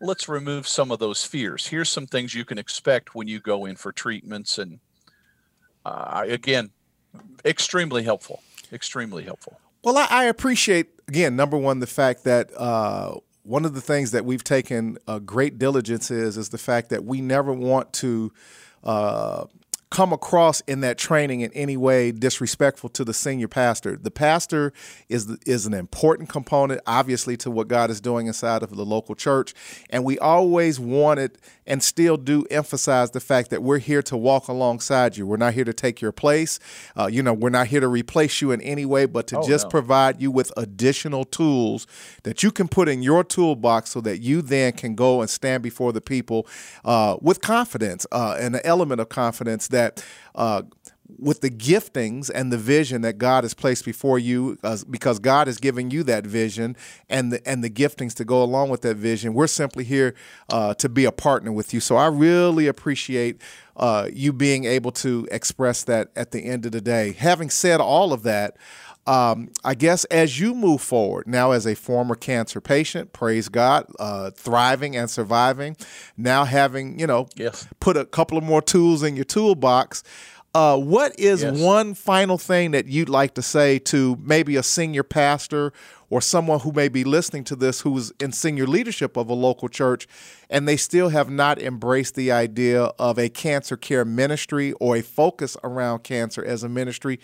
let's 0.00 0.28
remove 0.28 0.66
some 0.68 0.90
of 0.90 0.98
those 0.98 1.24
fears. 1.24 1.68
Here's 1.68 1.88
some 1.88 2.06
things 2.06 2.34
you 2.34 2.44
can 2.44 2.58
expect 2.58 3.14
when 3.14 3.28
you 3.28 3.40
go 3.40 3.64
in 3.64 3.76
for 3.76 3.92
treatments, 3.92 4.58
and 4.58 4.80
uh, 5.86 6.24
again, 6.26 6.70
extremely 7.44 8.02
helpful. 8.02 8.42
Extremely 8.72 9.22
helpful. 9.22 9.60
Well, 9.84 9.96
I, 9.96 10.06
I 10.10 10.24
appreciate 10.24 10.88
again 11.06 11.36
number 11.36 11.56
one 11.56 11.78
the 11.78 11.86
fact 11.86 12.24
that 12.24 12.50
uh, 12.56 13.14
one 13.44 13.64
of 13.64 13.74
the 13.74 13.80
things 13.80 14.10
that 14.10 14.24
we've 14.24 14.44
taken 14.44 14.98
a 15.06 15.20
great 15.20 15.56
diligence 15.58 16.10
is 16.10 16.36
is 16.36 16.48
the 16.48 16.58
fact 16.58 16.90
that 16.90 17.04
we 17.04 17.20
never 17.20 17.52
want 17.52 17.92
to 17.94 18.32
uh, 18.84 19.44
come 19.92 20.12
across 20.12 20.60
in 20.62 20.80
that 20.80 20.96
training 20.96 21.42
in 21.42 21.52
any 21.52 21.76
way 21.76 22.10
disrespectful 22.10 22.88
to 22.88 23.04
the 23.04 23.12
senior 23.12 23.46
pastor. 23.46 23.96
The 23.96 24.10
pastor 24.10 24.72
is 25.08 25.28
is 25.46 25.66
an 25.66 25.74
important 25.74 26.30
component, 26.30 26.80
obviously, 26.86 27.36
to 27.38 27.50
what 27.50 27.68
God 27.68 27.90
is 27.90 28.00
doing 28.00 28.26
inside 28.26 28.62
of 28.62 28.74
the 28.74 28.84
local 28.84 29.14
church, 29.14 29.54
and 29.90 30.02
we 30.02 30.18
always 30.18 30.80
wanted 30.80 31.38
and 31.66 31.82
still 31.82 32.16
do 32.16 32.44
emphasize 32.50 33.10
the 33.12 33.20
fact 33.20 33.50
that 33.50 33.62
we're 33.62 33.78
here 33.78 34.02
to 34.02 34.16
walk 34.16 34.48
alongside 34.48 35.16
you. 35.16 35.26
We're 35.26 35.36
not 35.36 35.54
here 35.54 35.64
to 35.64 35.72
take 35.72 36.00
your 36.00 36.12
place. 36.12 36.58
Uh, 36.96 37.06
you 37.06 37.22
know, 37.22 37.32
we're 37.32 37.50
not 37.50 37.68
here 37.68 37.80
to 37.80 37.88
replace 37.88 38.40
you 38.40 38.50
in 38.50 38.60
any 38.60 38.84
way, 38.84 39.06
but 39.06 39.26
to 39.28 39.38
oh, 39.38 39.46
just 39.46 39.66
no. 39.66 39.70
provide 39.70 40.20
you 40.20 40.30
with 40.30 40.52
additional 40.56 41.24
tools 41.24 41.86
that 42.24 42.42
you 42.42 42.50
can 42.50 42.68
put 42.68 42.88
in 42.88 43.02
your 43.02 43.24
toolbox 43.24 43.90
so 43.90 44.00
that 44.00 44.18
you 44.18 44.42
then 44.42 44.72
can 44.72 44.94
go 44.94 45.20
and 45.20 45.30
stand 45.30 45.62
before 45.62 45.92
the 45.92 46.00
people 46.00 46.46
uh, 46.84 47.16
with 47.20 47.40
confidence 47.40 48.06
uh, 48.12 48.36
and 48.38 48.56
an 48.56 48.62
element 48.64 49.00
of 49.00 49.08
confidence 49.08 49.68
that 49.68 50.04
uh, 50.34 50.62
with 51.18 51.40
the 51.40 51.50
giftings 51.50 52.30
and 52.34 52.52
the 52.52 52.58
vision 52.58 53.02
that 53.02 53.18
God 53.18 53.44
has 53.44 53.54
placed 53.54 53.84
before 53.84 54.18
you, 54.18 54.58
uh, 54.62 54.78
because 54.88 55.18
God 55.18 55.48
is 55.48 55.58
giving 55.58 55.90
you 55.90 56.02
that 56.04 56.26
vision 56.26 56.76
and 57.08 57.32
the 57.32 57.46
and 57.48 57.62
the 57.62 57.70
giftings 57.70 58.14
to 58.14 58.24
go 58.24 58.42
along 58.42 58.70
with 58.70 58.82
that 58.82 58.96
vision. 58.96 59.34
We're 59.34 59.46
simply 59.46 59.84
here 59.84 60.14
uh, 60.50 60.74
to 60.74 60.88
be 60.88 61.04
a 61.04 61.12
partner 61.12 61.52
with 61.52 61.72
you. 61.74 61.80
So 61.80 61.96
I 61.96 62.06
really 62.06 62.66
appreciate 62.66 63.40
uh, 63.76 64.08
you 64.12 64.32
being 64.32 64.64
able 64.64 64.92
to 64.92 65.26
express 65.30 65.84
that 65.84 66.10
at 66.14 66.30
the 66.32 66.44
end 66.44 66.66
of 66.66 66.72
the 66.72 66.80
day. 66.80 67.12
Having 67.12 67.50
said 67.50 67.80
all 67.80 68.12
of 68.12 68.22
that. 68.24 68.56
Um, 69.04 69.50
I 69.64 69.74
guess 69.74 70.04
as 70.04 70.38
you 70.38 70.54
move 70.54 70.80
forward 70.80 71.26
now 71.26 71.50
as 71.50 71.66
a 71.66 71.74
former 71.74 72.14
cancer 72.14 72.60
patient, 72.60 73.12
praise 73.12 73.48
God, 73.48 73.86
uh, 73.98 74.30
thriving 74.30 74.96
and 74.96 75.10
surviving, 75.10 75.76
now 76.16 76.44
having 76.44 77.00
you 77.00 77.08
know 77.08 77.28
Yes. 77.34 77.66
put 77.80 77.96
a 77.96 78.04
couple 78.04 78.38
of 78.38 78.44
more 78.44 78.62
tools 78.62 79.02
in 79.02 79.16
your 79.16 79.24
toolbox. 79.24 80.04
Uh, 80.54 80.76
what 80.76 81.18
is 81.18 81.42
Yes. 81.42 81.58
one 81.58 81.94
final 81.94 82.36
thing 82.36 82.72
that 82.72 82.86
you'd 82.86 83.08
like 83.08 83.32
to 83.34 83.42
say 83.42 83.78
to 83.78 84.18
maybe 84.22 84.56
a 84.56 84.62
senior 84.62 85.02
pastor 85.02 85.72
or 86.10 86.20
someone 86.20 86.60
who 86.60 86.72
may 86.72 86.88
be 86.88 87.04
listening 87.04 87.42
to 87.42 87.56
this 87.56 87.80
who's 87.80 88.12
in 88.20 88.32
senior 88.32 88.66
leadership 88.66 89.16
of 89.16 89.30
a 89.30 89.34
local 89.34 89.70
church 89.70 90.06
and 90.50 90.68
they 90.68 90.76
still 90.76 91.08
have 91.08 91.30
not 91.30 91.58
embraced 91.58 92.16
the 92.16 92.30
idea 92.30 92.82
of 92.98 93.18
a 93.18 93.30
cancer 93.30 93.78
care 93.78 94.04
ministry 94.04 94.72
or 94.74 94.96
a 94.96 95.02
focus 95.02 95.56
around 95.64 96.02
cancer 96.02 96.44
as 96.44 96.62
a 96.62 96.68
ministry? 96.68 97.18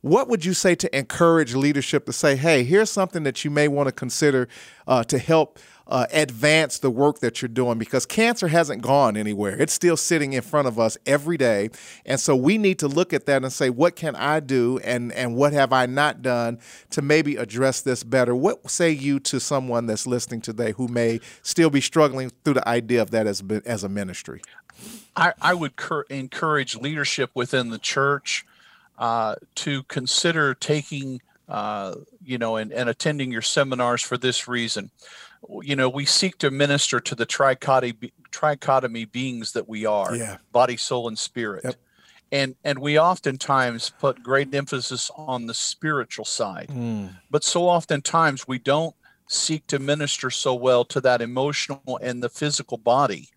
what 0.00 0.28
would 0.28 0.44
you 0.44 0.54
say 0.54 0.74
to 0.76 0.96
encourage 0.96 1.54
leadership 1.54 2.06
to 2.06 2.12
say, 2.12 2.36
hey, 2.36 2.62
here's 2.62 2.90
something 2.90 3.24
that 3.24 3.44
you 3.44 3.50
may 3.50 3.66
want 3.66 3.88
to 3.88 3.92
consider 3.92 4.48
uh, 4.86 5.02
to 5.02 5.18
help 5.18 5.58
uh, 5.88 6.06
advance 6.12 6.78
the 6.78 6.90
work 6.90 7.20
that 7.20 7.40
you're 7.40 7.48
doing 7.48 7.78
because 7.78 8.04
cancer 8.04 8.48
hasn't 8.48 8.82
gone 8.82 9.16
anywhere. 9.16 9.56
It's 9.60 9.72
still 9.72 9.96
sitting 9.96 10.34
in 10.34 10.42
front 10.42 10.68
of 10.68 10.78
us 10.78 10.98
every 11.06 11.38
day. 11.38 11.70
And 12.04 12.20
so 12.20 12.36
we 12.36 12.58
need 12.58 12.78
to 12.80 12.88
look 12.88 13.12
at 13.12 13.26
that 13.26 13.42
and 13.42 13.52
say, 13.52 13.70
what 13.70 13.96
can 13.96 14.14
I 14.14 14.40
do 14.40 14.78
and, 14.84 15.12
and 15.12 15.34
what 15.34 15.52
have 15.54 15.72
I 15.72 15.86
not 15.86 16.20
done 16.20 16.58
to 16.90 17.00
maybe 17.00 17.36
address 17.36 17.80
this 17.80 18.04
better? 18.04 18.34
What 18.34 18.70
say 18.70 18.90
you 18.90 19.18
to 19.20 19.40
someone 19.40 19.86
that's 19.86 20.06
listening 20.06 20.42
today 20.42 20.72
who 20.72 20.88
may 20.88 21.20
still 21.42 21.70
be 21.70 21.80
struggling 21.80 22.30
through 22.44 22.54
the 22.54 22.68
idea 22.68 23.00
of 23.00 23.10
that 23.12 23.26
as, 23.26 23.42
as 23.64 23.82
a 23.82 23.88
ministry? 23.88 24.42
I, 25.16 25.32
I 25.40 25.54
would 25.54 25.76
cur- 25.76 26.04
encourage 26.10 26.76
leadership 26.76 27.30
within 27.34 27.70
the 27.70 27.78
church 27.78 28.44
uh, 28.98 29.36
to 29.54 29.84
consider 29.84 30.54
taking, 30.54 31.22
uh, 31.48 31.94
you 32.22 32.36
know, 32.36 32.56
and, 32.56 32.72
and 32.72 32.88
attending 32.88 33.32
your 33.32 33.42
seminars 33.42 34.02
for 34.02 34.18
this 34.18 34.46
reason 34.46 34.90
you 35.62 35.76
know, 35.76 35.88
we 35.88 36.04
seek 36.04 36.38
to 36.38 36.50
minister 36.50 37.00
to 37.00 37.14
the 37.14 37.26
trichotomy, 37.26 38.12
trichotomy 38.30 39.10
beings 39.10 39.52
that 39.52 39.68
we 39.68 39.86
are 39.86 40.14
yeah. 40.14 40.38
body, 40.52 40.76
soul, 40.76 41.08
and 41.08 41.18
spirit. 41.18 41.64
Yep. 41.64 41.76
And, 42.30 42.54
and 42.62 42.78
we 42.80 42.98
oftentimes 42.98 43.90
put 43.98 44.22
great 44.22 44.54
emphasis 44.54 45.10
on 45.16 45.46
the 45.46 45.54
spiritual 45.54 46.26
side. 46.26 46.68
Mm. 46.68 47.16
But 47.30 47.42
so 47.42 47.68
oftentimes 47.68 48.46
we 48.46 48.58
don't 48.58 48.94
seek 49.28 49.66
to 49.68 49.78
minister 49.78 50.30
so 50.30 50.54
well 50.54 50.84
to 50.86 51.00
that 51.02 51.22
emotional 51.22 51.98
and 52.02 52.22
the 52.22 52.28
physical 52.28 52.76
body. 52.76 53.28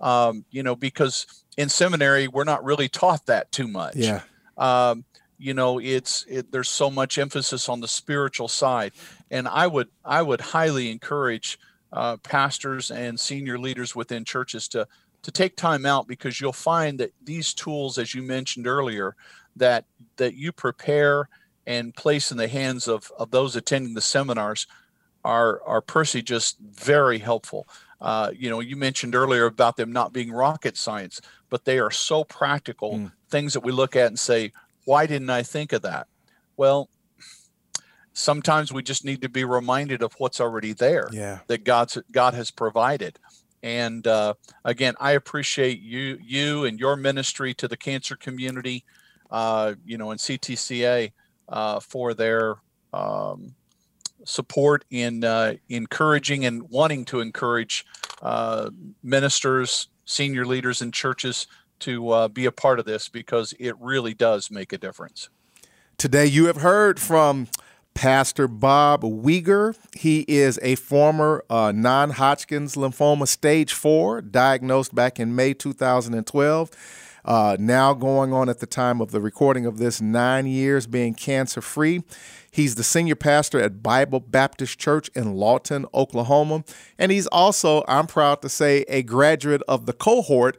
Um, 0.00 0.44
you 0.50 0.62
know, 0.62 0.76
because 0.76 1.26
in 1.56 1.68
seminary, 1.68 2.28
we're 2.28 2.44
not 2.44 2.62
really 2.64 2.88
taught 2.88 3.26
that 3.26 3.50
too 3.50 3.66
much. 3.66 3.96
Yeah. 3.96 4.22
Um, 4.58 5.04
you 5.38 5.54
know 5.54 5.78
it's 5.78 6.24
it, 6.28 6.50
there's 6.52 6.68
so 6.68 6.90
much 6.90 7.18
emphasis 7.18 7.68
on 7.68 7.80
the 7.80 7.88
spiritual 7.88 8.48
side 8.48 8.92
and 9.30 9.46
i 9.48 9.66
would 9.66 9.88
i 10.04 10.22
would 10.22 10.40
highly 10.40 10.90
encourage 10.90 11.58
uh, 11.92 12.16
pastors 12.18 12.90
and 12.90 13.18
senior 13.18 13.58
leaders 13.58 13.94
within 13.94 14.24
churches 14.24 14.68
to 14.68 14.86
to 15.22 15.30
take 15.30 15.56
time 15.56 15.86
out 15.86 16.06
because 16.06 16.40
you'll 16.40 16.52
find 16.52 17.00
that 17.00 17.12
these 17.22 17.54
tools 17.54 17.98
as 17.98 18.14
you 18.14 18.22
mentioned 18.22 18.66
earlier 18.66 19.14
that 19.54 19.84
that 20.16 20.34
you 20.34 20.52
prepare 20.52 21.28
and 21.66 21.94
place 21.94 22.30
in 22.30 22.38
the 22.38 22.48
hands 22.48 22.88
of 22.88 23.10
of 23.18 23.30
those 23.30 23.56
attending 23.56 23.94
the 23.94 24.00
seminars 24.00 24.66
are 25.24 25.60
are 25.66 25.80
personally 25.80 26.22
just 26.22 26.58
very 26.60 27.18
helpful 27.18 27.66
uh, 28.00 28.30
you 28.36 28.50
know 28.50 28.60
you 28.60 28.76
mentioned 28.76 29.14
earlier 29.14 29.46
about 29.46 29.76
them 29.76 29.92
not 29.92 30.12
being 30.12 30.30
rocket 30.30 30.76
science 30.76 31.20
but 31.48 31.64
they 31.64 31.78
are 31.78 31.90
so 31.90 32.24
practical 32.24 32.94
mm. 32.94 33.12
things 33.28 33.52
that 33.52 33.60
we 33.60 33.72
look 33.72 33.96
at 33.96 34.08
and 34.08 34.18
say 34.18 34.52
why 34.86 35.04
didn't 35.06 35.30
I 35.30 35.42
think 35.42 35.74
of 35.74 35.82
that? 35.82 36.06
Well, 36.56 36.88
sometimes 38.14 38.72
we 38.72 38.82
just 38.82 39.04
need 39.04 39.20
to 39.20 39.28
be 39.28 39.44
reminded 39.44 40.02
of 40.02 40.14
what's 40.14 40.40
already 40.40 40.72
there 40.72 41.08
yeah. 41.12 41.40
that 41.48 41.64
God's 41.64 41.98
God 42.10 42.32
has 42.32 42.50
provided. 42.50 43.18
And 43.62 44.06
uh, 44.06 44.34
again, 44.64 44.94
I 44.98 45.12
appreciate 45.12 45.80
you 45.80 46.18
you 46.22 46.64
and 46.64 46.80
your 46.80 46.96
ministry 46.96 47.52
to 47.54 47.68
the 47.68 47.76
cancer 47.76 48.16
community, 48.16 48.84
uh, 49.30 49.74
you 49.84 49.98
know, 49.98 50.12
and 50.12 50.20
CTCA 50.20 51.12
uh, 51.48 51.80
for 51.80 52.14
their 52.14 52.56
um, 52.92 53.54
support 54.24 54.84
in 54.90 55.24
uh, 55.24 55.54
encouraging 55.68 56.46
and 56.46 56.62
wanting 56.70 57.04
to 57.06 57.20
encourage 57.20 57.84
uh, 58.22 58.70
ministers, 59.02 59.88
senior 60.04 60.46
leaders 60.46 60.80
in 60.80 60.92
churches 60.92 61.48
to 61.80 62.10
uh, 62.10 62.28
be 62.28 62.46
a 62.46 62.52
part 62.52 62.78
of 62.78 62.84
this 62.84 63.08
because 63.08 63.54
it 63.58 63.74
really 63.80 64.14
does 64.14 64.50
make 64.50 64.72
a 64.72 64.78
difference. 64.78 65.28
Today, 65.98 66.26
you 66.26 66.46
have 66.46 66.58
heard 66.58 67.00
from 67.00 67.48
Pastor 67.94 68.46
Bob 68.46 69.02
Weger. 69.02 69.74
He 69.94 70.26
is 70.28 70.58
a 70.62 70.74
former 70.74 71.42
uh, 71.48 71.72
non 71.72 72.10
Hodgkin's 72.10 72.74
lymphoma 72.74 73.26
stage 73.26 73.72
four, 73.72 74.20
diagnosed 74.20 74.94
back 74.94 75.18
in 75.18 75.34
May 75.34 75.54
2012. 75.54 76.70
Uh, 77.24 77.56
now 77.58 77.92
going 77.92 78.32
on 78.32 78.48
at 78.48 78.60
the 78.60 78.66
time 78.66 79.00
of 79.00 79.10
the 79.10 79.20
recording 79.20 79.66
of 79.66 79.78
this, 79.78 80.00
nine 80.00 80.46
years 80.46 80.86
being 80.86 81.14
cancer 81.14 81.60
free. 81.60 82.02
He's 82.50 82.76
the 82.76 82.84
senior 82.84 83.16
pastor 83.16 83.60
at 83.60 83.82
Bible 83.82 84.20
Baptist 84.20 84.78
Church 84.78 85.10
in 85.14 85.34
Lawton, 85.34 85.86
Oklahoma. 85.92 86.64
And 86.98 87.10
he's 87.10 87.26
also, 87.26 87.84
I'm 87.88 88.06
proud 88.06 88.42
to 88.42 88.48
say, 88.48 88.84
a 88.88 89.02
graduate 89.02 89.62
of 89.66 89.86
the 89.86 89.92
cohort 89.92 90.56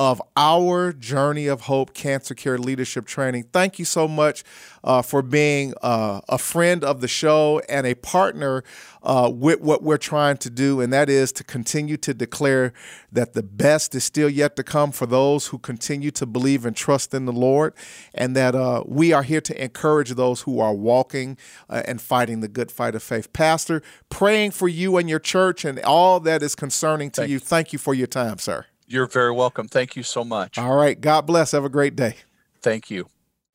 of 0.00 0.22
our 0.34 0.94
Journey 0.94 1.46
of 1.46 1.60
Hope 1.60 1.92
Cancer 1.92 2.34
Care 2.34 2.56
Leadership 2.56 3.04
Training. 3.04 3.44
Thank 3.52 3.78
you 3.78 3.84
so 3.84 4.08
much 4.08 4.44
uh, 4.82 5.02
for 5.02 5.20
being 5.20 5.74
uh, 5.82 6.22
a 6.26 6.38
friend 6.38 6.82
of 6.82 7.02
the 7.02 7.06
show 7.06 7.60
and 7.68 7.86
a 7.86 7.94
partner 7.94 8.64
uh, 9.02 9.30
with 9.30 9.60
what 9.60 9.82
we're 9.82 9.98
trying 9.98 10.38
to 10.38 10.48
do, 10.48 10.80
and 10.80 10.90
that 10.90 11.10
is 11.10 11.32
to 11.32 11.44
continue 11.44 11.98
to 11.98 12.14
declare 12.14 12.72
that 13.12 13.34
the 13.34 13.42
best 13.42 13.94
is 13.94 14.02
still 14.02 14.30
yet 14.30 14.56
to 14.56 14.62
come 14.62 14.90
for 14.90 15.04
those 15.04 15.48
who 15.48 15.58
continue 15.58 16.10
to 16.12 16.24
believe 16.24 16.64
and 16.64 16.74
trust 16.74 17.12
in 17.12 17.26
the 17.26 17.32
Lord, 17.32 17.74
and 18.14 18.34
that 18.34 18.54
uh, 18.54 18.82
we 18.86 19.12
are 19.12 19.22
here 19.22 19.42
to 19.42 19.62
encourage 19.62 20.12
those 20.12 20.40
who 20.40 20.60
are 20.60 20.72
walking 20.72 21.36
uh, 21.68 21.82
and 21.84 22.00
fighting 22.00 22.40
the 22.40 22.48
good 22.48 22.72
fight 22.72 22.94
of 22.94 23.02
faith. 23.02 23.34
Pastor, 23.34 23.82
praying 24.08 24.52
for 24.52 24.66
you 24.66 24.96
and 24.96 25.10
your 25.10 25.18
church 25.18 25.62
and 25.62 25.78
all 25.80 26.20
that 26.20 26.42
is 26.42 26.54
concerning 26.54 27.10
to 27.10 27.28
you. 27.28 27.34
you. 27.34 27.38
Thank 27.38 27.74
you 27.74 27.78
for 27.78 27.92
your 27.92 28.06
time, 28.06 28.38
sir. 28.38 28.64
You're 28.90 29.06
very 29.06 29.30
welcome. 29.30 29.68
Thank 29.68 29.94
you 29.94 30.02
so 30.02 30.24
much. 30.24 30.58
All 30.58 30.74
right. 30.74 31.00
God 31.00 31.22
bless. 31.22 31.52
Have 31.52 31.64
a 31.64 31.68
great 31.68 31.94
day. 31.94 32.16
Thank 32.60 32.90
you. 32.90 33.06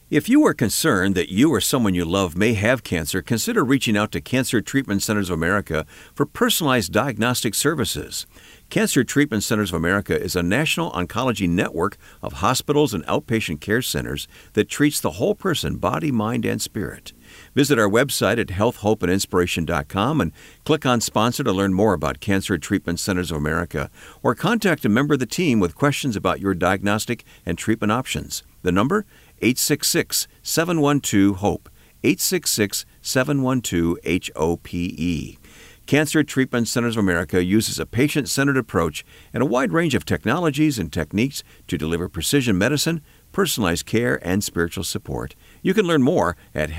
If 0.10 0.30
you 0.30 0.46
are 0.46 0.54
concerned 0.54 1.14
that 1.16 1.30
you 1.30 1.52
or 1.52 1.60
someone 1.60 1.94
you 1.94 2.06
love 2.06 2.38
may 2.38 2.54
have 2.54 2.84
cancer, 2.84 3.22
consider 3.22 3.62
reaching 3.62 3.98
out 3.98 4.14
to 4.14 4.22
Cancer 4.22 4.62
Treatment 4.62 5.04
Centers 5.04 5.30
of 5.30 5.34
America 5.34 5.86
for 6.14 6.26
personalized 6.26 6.94
diagnostic 6.94 7.54
services. 7.54 8.26
Cancer 8.70 9.04
Treatment 9.04 9.44
Centers 9.44 9.72
of 9.72 9.76
America 9.76 10.18
is 10.18 10.36
a 10.36 10.44
national 10.44 10.92
oncology 10.92 11.50
network 11.50 11.98
of 12.22 12.34
hospitals 12.34 12.94
and 12.94 13.06
outpatient 13.08 13.60
care 13.60 13.82
centers 13.82 14.28
that 14.54 14.70
treats 14.70 15.02
the 15.02 15.12
whole 15.12 15.36
person, 15.36 15.78
body, 15.78 16.12
mind, 16.12 16.46
and 16.46 16.62
spirit. 16.62 17.12
Visit 17.56 17.80
our 17.80 17.90
website 17.90 18.38
at 18.38 18.48
healthhopeandinspiration.com 18.48 20.20
and 20.20 20.34
click 20.66 20.86
on 20.86 21.00
Sponsor 21.00 21.42
to 21.46 21.54
learn 21.54 21.74
more 21.74 21.94
about 21.94 22.20
Cancer 22.20 22.58
Treatment 22.58 23.00
Centers 23.00 23.32
of 23.32 23.38
America 23.38 23.90
or 24.22 24.36
contact 24.36 24.84
a 24.84 24.90
member 24.90 25.14
of 25.14 25.22
the 25.22 25.26
team 25.26 25.62
with 25.62 25.74
questions 25.74 26.18
about 26.18 26.42
your 26.42 26.54
diagnostic 26.54 27.24
and 27.46 27.58
treatment 27.58 27.94
options. 27.94 28.44
The 28.64 28.74
number 28.74 29.06
866 29.38 30.28
712 30.44 31.38
HOPE. 31.38 31.70
866 32.04 32.86
712 33.02 34.30
HOPE. 34.36 35.38
Cancer 35.86 36.24
Treatment 36.24 36.68
Centers 36.68 36.98
of 36.98 37.04
America 37.04 37.44
uses 37.44 37.78
a 37.78 37.86
patient 37.86 38.28
centered 38.28 38.58
approach 38.58 39.06
and 39.32 39.44
a 39.44 39.46
wide 39.46 39.72
range 39.72 39.94
of 39.94 40.04
technologies 40.04 40.80
and 40.80 40.92
techniques 40.92 41.44
to 41.68 41.78
deliver 41.78 42.10
precision 42.10 42.58
medicine, 42.58 43.02
personalized 43.32 43.86
care, 43.86 44.20
and 44.28 44.44
spiritual 44.44 44.84
support. 44.84 45.36
You 45.62 45.76
can 45.76 45.86
learn 45.86 46.02
more 46.02 46.36
at 46.56 46.72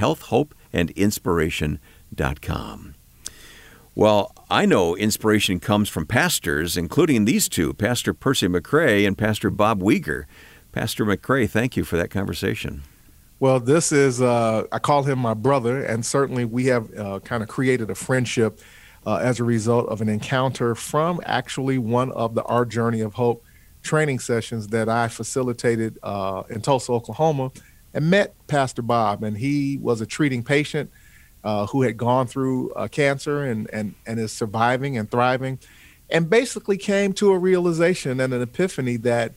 healthhopeandinspiration.com. 0.76 2.94
Well, 3.94 4.32
I 4.50 4.66
know 4.66 4.94
inspiration 4.94 5.58
comes 5.58 5.88
from 5.88 6.04
pastors, 6.06 6.76
including 6.76 7.24
these 7.24 7.48
two, 7.48 7.72
Pastor 7.72 8.12
Percy 8.12 8.46
McCray 8.46 9.06
and 9.06 9.16
Pastor 9.16 9.48
Bob 9.48 9.80
Weger. 9.80 10.24
Pastor 10.72 11.06
McCray, 11.06 11.48
thank 11.48 11.78
you 11.78 11.84
for 11.84 11.96
that 11.96 12.10
conversation. 12.10 12.82
Well, 13.40 13.58
this 13.58 13.92
is, 13.92 14.20
uh, 14.20 14.64
I 14.70 14.78
call 14.78 15.04
him 15.04 15.18
my 15.18 15.34
brother, 15.34 15.82
and 15.82 16.04
certainly 16.04 16.44
we 16.44 16.66
have 16.66 16.94
uh, 16.94 17.20
kind 17.20 17.42
of 17.42 17.48
created 17.48 17.90
a 17.90 17.94
friendship 17.94 18.60
uh, 19.06 19.16
as 19.16 19.40
a 19.40 19.44
result 19.44 19.88
of 19.88 20.02
an 20.02 20.10
encounter 20.10 20.74
from 20.74 21.20
actually 21.24 21.78
one 21.78 22.12
of 22.12 22.34
the 22.34 22.42
Our 22.44 22.66
Journey 22.66 23.00
of 23.00 23.14
Hope 23.14 23.44
training 23.82 24.18
sessions 24.18 24.68
that 24.68 24.88
I 24.88 25.08
facilitated 25.08 25.98
uh, 26.02 26.42
in 26.50 26.60
Tulsa, 26.60 26.92
Oklahoma 26.92 27.52
and 27.96 28.11
met 28.11 28.35
Pastor 28.46 28.82
Bob, 28.82 29.24
and 29.24 29.38
he 29.38 29.78
was 29.78 30.02
a 30.02 30.06
treating 30.06 30.44
patient 30.44 30.90
uh, 31.42 31.66
who 31.66 31.80
had 31.80 31.96
gone 31.96 32.26
through 32.26 32.70
uh, 32.74 32.88
cancer 32.88 33.42
and, 33.42 33.70
and, 33.72 33.94
and 34.06 34.20
is 34.20 34.32
surviving 34.32 34.98
and 34.98 35.11
thriving, 35.11 35.59
and 36.11 36.28
basically 36.28 36.76
came 36.76 37.14
to 37.14 37.32
a 37.32 37.38
realization 37.38 38.20
and 38.20 38.35
an 38.35 38.42
epiphany 38.42 38.98
that 38.98 39.32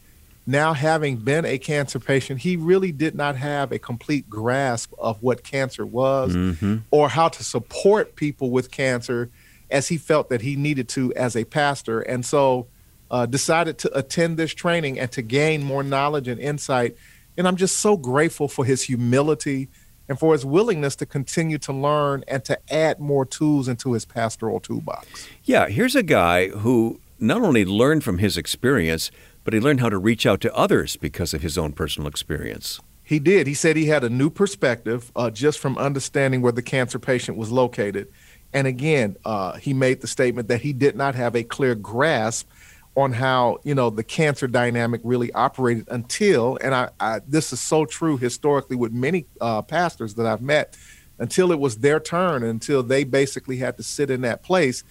now 0.46 0.74
having 0.74 1.16
been 1.16 1.46
a 1.46 1.58
cancer 1.58 2.00
patient, 2.00 2.42
he 2.42 2.58
really 2.58 2.92
did 2.92 3.16
not 3.16 3.38
have 3.38 3.72
a 3.72 3.80
complete 3.80 4.30
grasp 4.30 4.92
of 5.00 5.24
what 5.24 5.44
cancer 5.44 5.86
was 5.86 6.36
mm-hmm. 6.36 6.78
or 6.92 7.08
how 7.08 7.30
to 7.30 7.44
support 7.44 8.18
people 8.18 8.50
with 8.50 8.72
cancer 8.72 9.30
as 9.72 9.88
he 9.88 9.98
felt 9.98 10.28
that 10.30 10.42
he 10.42 10.58
needed 10.58 10.90
to 10.90 11.14
as 11.14 11.38
a 11.38 11.46
pastor. 11.46 12.02
And 12.02 12.26
so 12.26 12.68
uh, 13.10 13.26
decided 13.26 13.78
to 13.80 13.98
attend 13.98 14.36
this 14.36 14.54
training 14.54 15.00
and 15.00 15.10
to 15.14 15.22
gain 15.22 15.64
more 15.64 15.84
knowledge 15.84 16.28
and 16.28 16.42
insight 16.42 16.98
and 17.40 17.48
I'm 17.48 17.56
just 17.56 17.80
so 17.80 17.96
grateful 17.96 18.50
for 18.50 18.66
his 18.66 18.84
humility 18.84 19.70
and 20.10 20.20
for 20.20 20.34
his 20.34 20.46
willingness 20.46 20.98
to 20.98 21.06
continue 21.06 21.58
to 21.60 21.72
learn 21.72 22.26
and 22.28 22.44
to 22.44 22.60
add 22.72 23.00
more 23.00 23.26
tools 23.26 23.70
into 23.70 23.94
his 23.94 24.04
pastoral 24.04 24.60
toolbox. 24.60 25.30
Yeah, 25.46 25.70
here's 25.70 25.96
a 25.96 26.04
guy 26.04 26.50
who 26.50 27.00
not 27.18 27.42
only 27.42 27.64
learned 27.64 28.04
from 28.04 28.18
his 28.18 28.36
experience, 28.36 29.10
but 29.46 29.54
he 29.54 29.62
learned 29.62 29.80
how 29.80 29.88
to 29.88 29.98
reach 29.98 30.26
out 30.26 30.42
to 30.42 30.54
others 30.54 30.98
because 30.98 31.34
of 31.34 31.42
his 31.42 31.58
own 31.58 31.72
personal 31.72 32.10
experience. 32.10 32.82
He 33.04 33.20
did. 33.20 33.48
He 33.48 33.54
said 33.54 33.78
he 33.78 33.86
had 33.86 34.04
a 34.04 34.10
new 34.10 34.30
perspective 34.30 35.10
uh, 35.16 35.30
just 35.30 35.60
from 35.60 35.78
understanding 35.78 36.42
where 36.42 36.52
the 36.52 36.62
cancer 36.62 37.00
patient 37.00 37.38
was 37.38 37.52
located. 37.52 38.10
And 38.52 38.68
again, 38.68 39.16
uh, 39.24 39.54
he 39.54 39.74
made 39.74 40.02
the 40.02 40.08
statement 40.08 40.50
that 40.50 40.62
he 40.62 40.74
did 40.74 40.98
not 40.98 41.16
have 41.16 41.38
a 41.38 41.44
clear 41.44 41.74
grasp 41.74 42.50
on 42.96 43.14
how 43.14 43.60
you 43.64 43.76
know 43.76 43.90
the 43.90 44.04
cancer 44.04 44.48
dynamic 44.48 45.02
really 45.04 45.32
operated 45.34 45.88
until, 45.90 46.58
and 46.62 46.74
I, 46.74 46.90
I 47.00 47.20
this 47.28 47.54
is 47.54 47.60
so 47.62 47.86
true 47.86 48.18
historically 48.18 48.76
with 48.76 48.92
many 48.92 49.26
uh, 49.40 49.62
pastors 49.62 50.16
that 50.16 50.26
I've 50.26 50.42
met, 50.42 50.78
until 51.20 51.52
it 51.52 51.60
was 51.60 51.78
their 51.78 52.00
turn, 52.00 52.44
until 52.44 52.84
they 52.84 53.04
basically 53.04 53.58
had 53.58 53.78
to 53.78 53.84
sit 53.84 54.10
in 54.10 54.22
that 54.22 54.44
place. 54.44 54.84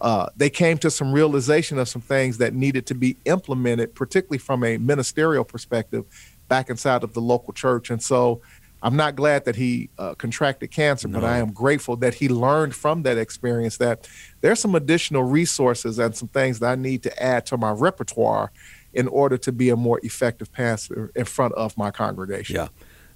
Uh, 0.00 0.26
they 0.36 0.50
came 0.50 0.78
to 0.78 0.90
some 0.90 1.12
realization 1.12 1.78
of 1.78 1.88
some 1.88 2.02
things 2.02 2.38
that 2.38 2.54
needed 2.54 2.86
to 2.86 2.94
be 2.94 3.16
implemented, 3.24 3.94
particularly 3.94 4.38
from 4.38 4.64
a 4.64 4.76
ministerial 4.76 5.44
perspective, 5.44 6.04
back 6.48 6.68
inside 6.68 7.04
of 7.04 7.14
the 7.14 7.20
local 7.20 7.52
church. 7.52 7.88
And 7.88 8.02
so 8.02 8.40
I'm 8.82 8.96
not 8.96 9.14
glad 9.14 9.44
that 9.44 9.56
he 9.56 9.90
uh, 9.96 10.14
contracted 10.14 10.70
cancer, 10.70 11.08
no. 11.08 11.20
but 11.20 11.26
I 11.26 11.38
am 11.38 11.52
grateful 11.52 11.96
that 11.96 12.14
he 12.14 12.28
learned 12.28 12.74
from 12.74 13.04
that 13.04 13.16
experience 13.16 13.76
that 13.78 14.08
there's 14.40 14.60
some 14.60 14.74
additional 14.74 15.22
resources 15.22 15.98
and 15.98 16.16
some 16.16 16.28
things 16.28 16.58
that 16.58 16.72
I 16.72 16.74
need 16.74 17.02
to 17.04 17.22
add 17.22 17.46
to 17.46 17.56
my 17.56 17.70
repertoire 17.70 18.50
in 18.92 19.08
order 19.08 19.38
to 19.38 19.52
be 19.52 19.70
a 19.70 19.76
more 19.76 20.00
effective 20.02 20.52
pastor 20.52 21.12
in 21.14 21.24
front 21.24 21.54
of 21.54 21.78
my 21.78 21.90
congregation. 21.90 22.56
Yeah. 22.56 22.68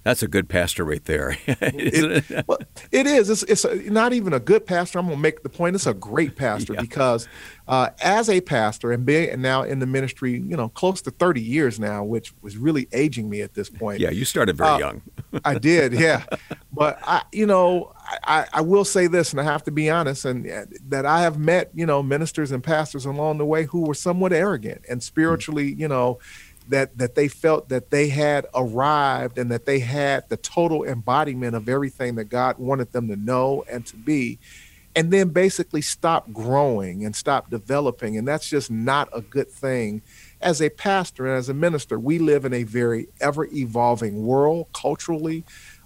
That's 0.07 0.23
a 0.23 0.27
good 0.29 0.47
pastor 0.47 0.85
right 0.85 1.03
there. 1.03 1.37
it, 1.47 2.31
it? 2.31 2.47
Well, 2.47 2.59
it 2.93 3.05
is. 3.05 3.29
It's, 3.29 3.43
it's 3.43 3.65
a, 3.65 3.75
not 3.91 4.13
even 4.13 4.31
a 4.31 4.39
good 4.39 4.65
pastor. 4.65 4.99
I'm 4.99 5.07
going 5.07 5.17
to 5.17 5.21
make 5.21 5.43
the 5.43 5.49
point. 5.49 5.75
It's 5.75 5.85
a 5.85 5.93
great 5.93 6.37
pastor 6.37 6.75
yeah. 6.75 6.81
because 6.81 7.27
uh, 7.67 7.89
as 8.01 8.29
a 8.29 8.39
pastor 8.39 8.93
and 8.93 9.05
being 9.05 9.41
now 9.41 9.63
in 9.63 9.79
the 9.79 9.85
ministry, 9.85 10.31
you 10.31 10.55
know, 10.55 10.69
close 10.69 11.01
to 11.01 11.11
30 11.11 11.41
years 11.41 11.77
now, 11.77 12.05
which 12.05 12.33
was 12.41 12.55
really 12.55 12.87
aging 12.93 13.29
me 13.29 13.41
at 13.41 13.53
this 13.53 13.69
point. 13.69 13.99
Yeah, 13.99 14.11
you 14.11 14.23
started 14.23 14.55
very 14.55 14.69
uh, 14.69 14.77
young. 14.77 15.01
I 15.43 15.57
did, 15.57 15.93
yeah. 15.93 16.23
But 16.71 16.99
I, 17.03 17.23
you 17.31 17.45
know, 17.45 17.93
I, 18.23 18.45
I 18.53 18.61
will 18.61 18.85
say 18.85 19.07
this, 19.07 19.31
and 19.31 19.41
I 19.41 19.43
have 19.43 19.63
to 19.63 19.71
be 19.71 19.89
honest, 19.89 20.25
and 20.25 20.49
uh, 20.49 20.65
that 20.89 21.05
I 21.05 21.21
have 21.21 21.37
met, 21.37 21.71
you 21.73 21.85
know, 21.85 22.03
ministers 22.03 22.51
and 22.51 22.63
pastors 22.63 23.05
along 23.05 23.37
the 23.37 23.45
way 23.45 23.65
who 23.65 23.81
were 23.81 23.93
somewhat 23.93 24.33
arrogant 24.33 24.83
and 24.89 25.01
spiritually, 25.01 25.71
mm-hmm. 25.71 25.81
you 25.81 25.87
know, 25.87 26.19
that 26.69 26.97
that 26.97 27.15
they 27.15 27.27
felt 27.27 27.69
that 27.69 27.89
they 27.89 28.09
had 28.09 28.45
arrived 28.53 29.37
and 29.37 29.51
that 29.51 29.65
they 29.65 29.79
had 29.79 30.27
the 30.29 30.37
total 30.37 30.83
embodiment 30.83 31.55
of 31.55 31.69
everything 31.69 32.15
that 32.15 32.25
God 32.25 32.57
wanted 32.57 32.91
them 32.91 33.07
to 33.07 33.15
know 33.15 33.63
and 33.69 33.85
to 33.87 33.95
be 33.95 34.39
and 34.95 35.11
then 35.11 35.29
basically 35.29 35.81
stop 35.81 36.31
growing 36.33 37.05
and 37.05 37.15
stop 37.15 37.49
developing 37.49 38.17
and 38.17 38.27
that's 38.27 38.49
just 38.49 38.69
not 38.71 39.07
a 39.13 39.21
good 39.21 39.49
thing 39.49 40.01
as 40.41 40.61
a 40.61 40.69
pastor 40.69 41.27
and 41.27 41.37
as 41.37 41.49
a 41.49 41.53
minister 41.53 41.99
we 41.99 42.19
live 42.19 42.45
in 42.45 42.53
a 42.53 42.63
very 42.63 43.07
ever 43.19 43.45
evolving 43.53 44.25
world 44.25 44.67
culturally 44.73 45.43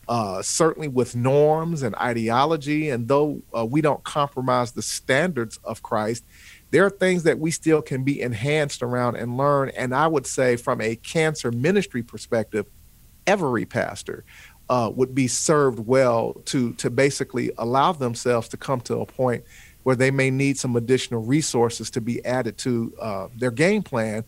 uh, 0.07 0.41
certainly 0.41 0.87
with 0.87 1.15
norms 1.15 1.83
and 1.83 1.95
ideology 1.95 2.89
and 2.89 3.07
though 3.07 3.41
uh, 3.57 3.65
we 3.65 3.81
don't 3.81 4.03
compromise 4.03 4.71
the 4.71 4.81
standards 4.81 5.59
of 5.63 5.81
christ 5.81 6.25
there 6.71 6.85
are 6.85 6.89
things 6.89 7.23
that 7.23 7.37
we 7.37 7.51
still 7.51 7.81
can 7.81 8.03
be 8.03 8.21
enhanced 8.21 8.81
around 8.81 9.17
and 9.17 9.37
learn. 9.37 9.69
And 9.69 9.93
I 9.93 10.07
would 10.07 10.25
say, 10.25 10.55
from 10.55 10.81
a 10.81 10.95
cancer 10.95 11.51
ministry 11.51 12.01
perspective, 12.01 12.65
every 13.27 13.65
pastor 13.65 14.23
uh, 14.69 14.89
would 14.95 15.13
be 15.13 15.27
served 15.27 15.79
well 15.79 16.33
to 16.45 16.73
to 16.73 16.89
basically 16.89 17.51
allow 17.57 17.91
themselves 17.91 18.47
to 18.49 18.57
come 18.57 18.79
to 18.81 18.99
a 18.99 19.05
point 19.05 19.43
where 19.83 19.95
they 19.95 20.11
may 20.11 20.29
need 20.29 20.57
some 20.57 20.75
additional 20.75 21.23
resources 21.23 21.89
to 21.91 22.01
be 22.01 22.23
added 22.25 22.57
to 22.59 22.93
uh, 23.01 23.27
their 23.35 23.51
game 23.51 23.81
plan 23.81 24.23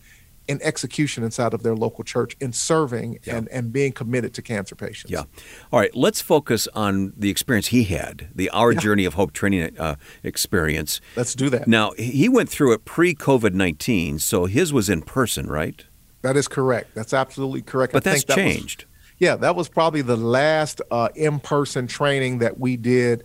in 0.46 0.60
execution 0.62 1.24
inside 1.24 1.54
of 1.54 1.62
their 1.62 1.74
local 1.74 2.04
church 2.04 2.36
in 2.40 2.52
serving 2.52 3.18
yeah. 3.24 3.36
and, 3.36 3.48
and 3.48 3.72
being 3.72 3.92
committed 3.92 4.34
to 4.34 4.42
cancer 4.42 4.74
patients. 4.74 5.10
Yeah. 5.10 5.24
All 5.72 5.80
right. 5.80 5.94
Let's 5.94 6.20
focus 6.20 6.68
on 6.74 7.12
the 7.16 7.30
experience 7.30 7.68
he 7.68 7.84
had, 7.84 8.28
the 8.34 8.50
Our 8.50 8.72
yeah. 8.72 8.80
Journey 8.80 9.04
of 9.04 9.14
Hope 9.14 9.32
training 9.32 9.78
uh, 9.78 9.96
experience. 10.22 11.00
Let's 11.16 11.34
do 11.34 11.48
that. 11.50 11.66
Now, 11.66 11.92
he 11.92 12.28
went 12.28 12.50
through 12.50 12.72
it 12.74 12.84
pre 12.84 13.14
COVID 13.14 13.54
19, 13.54 14.18
so 14.18 14.44
his 14.44 14.72
was 14.72 14.90
in 14.90 15.02
person, 15.02 15.46
right? 15.46 15.84
That 16.22 16.36
is 16.36 16.48
correct. 16.48 16.94
That's 16.94 17.12
absolutely 17.12 17.62
correct. 17.62 17.92
But 17.92 18.06
I 18.06 18.10
that's 18.10 18.24
that 18.24 18.36
changed. 18.36 18.84
Was, 18.84 19.14
yeah, 19.18 19.36
that 19.36 19.56
was 19.56 19.68
probably 19.68 20.02
the 20.02 20.16
last 20.16 20.80
uh, 20.90 21.08
in 21.14 21.38
person 21.38 21.86
training 21.86 22.38
that 22.38 22.58
we 22.58 22.76
did. 22.76 23.24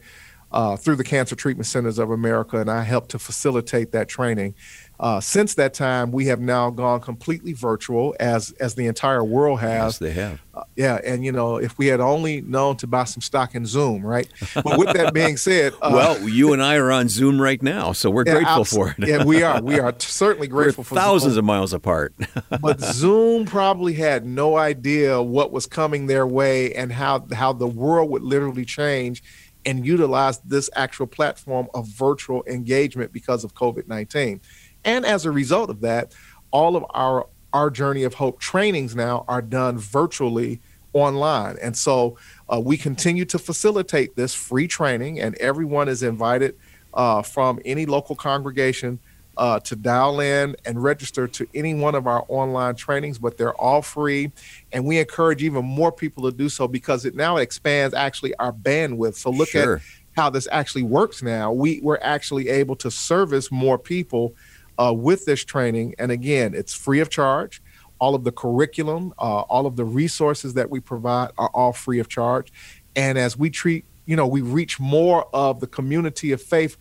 Uh, 0.51 0.75
through 0.75 0.95
the 0.95 1.03
Cancer 1.03 1.35
Treatment 1.35 1.67
Centers 1.67 1.99
of 1.99 2.09
America, 2.09 2.59
and 2.59 2.71
I 2.71 2.81
helped 2.81 3.11
to 3.11 3.19
facilitate 3.19 3.91
that 3.91 4.07
training. 4.07 4.55
Uh, 4.99 5.21
since 5.21 5.53
that 5.55 5.73
time, 5.73 6.11
we 6.11 6.25
have 6.25 6.41
now 6.41 6.69
gone 6.69 6.99
completely 6.99 7.53
virtual, 7.53 8.13
as 8.19 8.51
as 8.59 8.75
the 8.75 8.85
entire 8.85 9.23
world 9.23 9.61
has. 9.61 9.93
Yes, 9.93 9.97
they 9.99 10.11
have. 10.11 10.41
Uh, 10.53 10.63
yeah, 10.75 10.99
and 11.05 11.23
you 11.23 11.31
know, 11.31 11.55
if 11.55 11.77
we 11.77 11.87
had 11.87 12.01
only 12.01 12.41
known 12.41 12.75
to 12.77 12.87
buy 12.87 13.05
some 13.05 13.21
stock 13.21 13.55
in 13.55 13.65
Zoom, 13.65 14.05
right? 14.05 14.27
But 14.55 14.77
with 14.77 14.91
that 14.93 15.13
being 15.13 15.37
said, 15.37 15.73
uh, 15.81 15.91
well, 15.93 16.27
you 16.27 16.51
and 16.51 16.61
I 16.61 16.75
are 16.75 16.91
on 16.91 17.07
Zoom 17.07 17.41
right 17.41 17.61
now, 17.63 17.93
so 17.93 18.09
we're 18.09 18.25
yeah, 18.25 18.33
grateful 18.33 18.65
for 18.65 18.89
it. 18.97 19.07
yeah, 19.07 19.23
we 19.23 19.41
are. 19.41 19.61
We 19.61 19.79
are 19.79 19.95
certainly 19.99 20.47
grateful 20.47 20.83
for 20.83 20.95
thousands 20.95 21.35
Zoom. 21.35 21.39
of 21.39 21.45
miles 21.45 21.71
apart. 21.71 22.13
but 22.59 22.81
Zoom 22.81 23.45
probably 23.45 23.93
had 23.93 24.25
no 24.25 24.57
idea 24.57 25.21
what 25.21 25.53
was 25.53 25.65
coming 25.65 26.07
their 26.07 26.27
way 26.27 26.73
and 26.73 26.91
how 26.91 27.25
how 27.31 27.53
the 27.53 27.67
world 27.67 28.09
would 28.09 28.23
literally 28.23 28.65
change 28.65 29.23
and 29.69 29.85
utilize 29.85 30.37
this 30.53 30.69
actual 30.75 31.07
platform 31.07 31.67
of 31.73 31.87
virtual 32.07 32.41
engagement 32.47 33.09
because 33.13 33.41
of 33.45 33.53
COVID 33.53 33.85
nineteen. 33.87 34.41
And 34.83 35.05
as 35.05 35.25
a 35.25 35.31
result 35.31 35.69
of 35.69 35.79
that, 35.81 36.05
all 36.51 36.73
of 36.75 36.83
our 37.03 37.27
our 37.51 37.69
Journey 37.69 38.05
of 38.05 38.13
Hope 38.13 38.37
trainings 38.39 38.95
now 38.95 39.25
are 39.27 39.41
done 39.41 39.77
virtually 39.77 40.61
online. 40.93 41.55
And 41.65 41.75
so 41.75 42.17
uh, 42.51 42.61
we 42.69 42.77
continue 42.77 43.25
to 43.25 43.39
facilitate 43.39 44.15
this 44.15 44.33
free 44.47 44.67
training, 44.67 45.19
and 45.23 45.35
everyone 45.35 45.87
is 45.89 46.01
invited 46.03 46.51
uh, 46.93 47.21
from 47.21 47.59
any 47.65 47.85
local 47.85 48.15
congregation 48.15 48.99
uh, 49.39 49.57
to 49.61 49.75
dial 49.75 50.19
in 50.19 50.53
and 50.65 50.83
register 50.83 51.25
to 51.25 51.47
any 51.55 51.73
one 51.73 51.95
of 51.95 52.05
our 52.05 52.25
online 52.27 52.75
trainings, 52.75 53.17
but 53.17 53.37
they're 53.37 53.55
all 53.55 53.81
free. 53.81 54.31
And 54.73 54.85
we 54.85 54.99
encourage 54.99 55.41
even 55.41 55.63
more 55.63 55.93
people 55.93 56.29
to 56.29 56.35
do 56.35 56.49
so 56.49 56.67
because 56.67 57.05
it 57.05 57.15
now 57.15 57.37
expands 57.37 57.95
actually 57.95 58.35
our 58.35 58.51
bandwidth. 58.51 59.15
So 59.15 59.29
look 59.31 59.47
sure. 59.47 59.77
at 59.77 59.81
how 60.11 60.29
this 60.29 60.45
actually 60.51 60.83
works 60.83 61.23
now. 61.23 61.53
We, 61.53 61.79
we're 61.81 61.99
actually 62.01 62.49
able 62.49 62.75
to 62.77 62.91
service 62.91 63.49
more 63.49 63.79
people 63.79 64.35
uh, 64.77 64.93
with 64.93 65.23
this 65.23 65.45
training. 65.45 65.95
And 65.97 66.11
again, 66.11 66.53
it's 66.53 66.73
free 66.73 66.99
of 66.99 67.09
charge. 67.09 67.61
All 67.97 68.15
of 68.15 68.25
the 68.25 68.33
curriculum, 68.33 69.13
uh, 69.17 69.41
all 69.41 69.65
of 69.65 69.77
the 69.77 69.85
resources 69.85 70.53
that 70.55 70.69
we 70.69 70.81
provide 70.81 71.31
are 71.37 71.49
all 71.53 71.71
free 71.71 71.99
of 71.99 72.09
charge. 72.09 72.51
And 72.93 73.17
as 73.17 73.37
we 73.37 73.49
treat, 73.49 73.85
you 74.05 74.17
know, 74.17 74.27
we 74.27 74.41
reach 74.41 74.81
more 74.81 75.33
of 75.33 75.61
the 75.61 75.67
community 75.67 76.33
of 76.33 76.41
faith, 76.41 76.75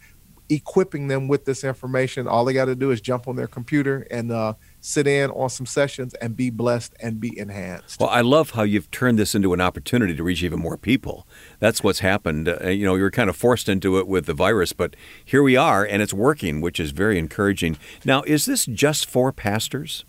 equipping 0.51 1.09
them 1.09 1.29
with 1.29 1.45
this 1.45 1.65
information. 1.65 2.27
All 2.27 2.45
they 2.45 2.53
got 2.53 2.67
to 2.67 2.75
do 2.75 2.91
is 2.91 3.01
jump 3.01 3.29
on 3.29 3.37
their 3.37 3.47
computer 3.47 4.07
and 4.11 4.33
uh, 4.33 4.55
sit 4.81 5.07
in 5.07 5.31
on 5.31 5.51
some 5.51 5.67
sessions 5.67 6.15
and 6.15 6.37
be 6.37 6.51
blessed 6.51 6.95
and 7.01 7.21
be 7.21 7.39
enhanced. 7.39 8.01
Well, 8.01 8.09
I 8.09 8.23
love 8.23 8.51
how 8.51 8.63
you've 8.63 8.91
turned 8.91 9.19
this 9.19 9.35
into 9.35 9.53
an 9.53 9.61
opportunity 9.61 10.15
to 10.15 10.23
reach 10.23 10.43
even 10.43 10.61
more 10.61 10.77
people. 10.77 11.27
That's 11.59 11.83
what's 11.83 12.01
happened. 12.01 12.49
Uh, 12.49 12.69
you 12.69 12.85
know, 12.87 12.95
you 12.95 13.03
were 13.03 13.11
kind 13.11 13.29
of 13.29 13.37
forced 13.37 13.69
into 13.69 13.99
it 13.99 14.09
with 14.09 14.27
the 14.27 14.35
virus, 14.35 14.73
but 14.73 14.97
here 15.25 15.43
we 15.43 15.57
are, 15.57 15.85
and 15.85 16.03
it's 16.03 16.15
working, 16.15 16.61
which 16.61 16.81
is 16.81 16.93
very 16.93 17.19
encouraging. 17.19 17.77
Now, 18.05 18.23
is 18.23 18.47
this 18.47 18.67
just 18.67 19.07
for 19.09 19.33
pastors? 19.33 20.05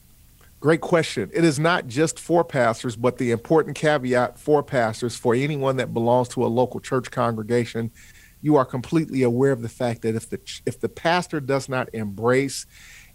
Great 0.61 0.81
question. 0.81 1.29
It 1.33 1.45
is 1.45 1.57
not 1.57 1.87
just 1.87 2.19
for 2.19 2.43
pastors, 2.43 2.97
but 2.97 3.17
the 3.17 3.31
important 3.31 3.77
caveat 3.77 4.37
for 4.37 4.61
pastors, 4.61 5.15
for 5.15 5.33
anyone 5.33 5.77
that 5.77 5.93
belongs 5.93 6.27
to 6.29 6.45
a 6.45 6.47
local 6.47 6.81
church 6.81 7.09
congregation, 7.11 7.91
you 8.41 8.55
are 8.55 8.65
completely 8.65 9.23
aware 9.23 9.51
of 9.51 9.61
the 9.61 9.69
fact 9.69 10.01
that 10.01 10.15
if 10.15 10.29
the 10.29 10.39
if 10.65 10.79
the 10.79 10.89
pastor 10.89 11.39
does 11.39 11.69
not 11.69 11.89
embrace 11.93 12.65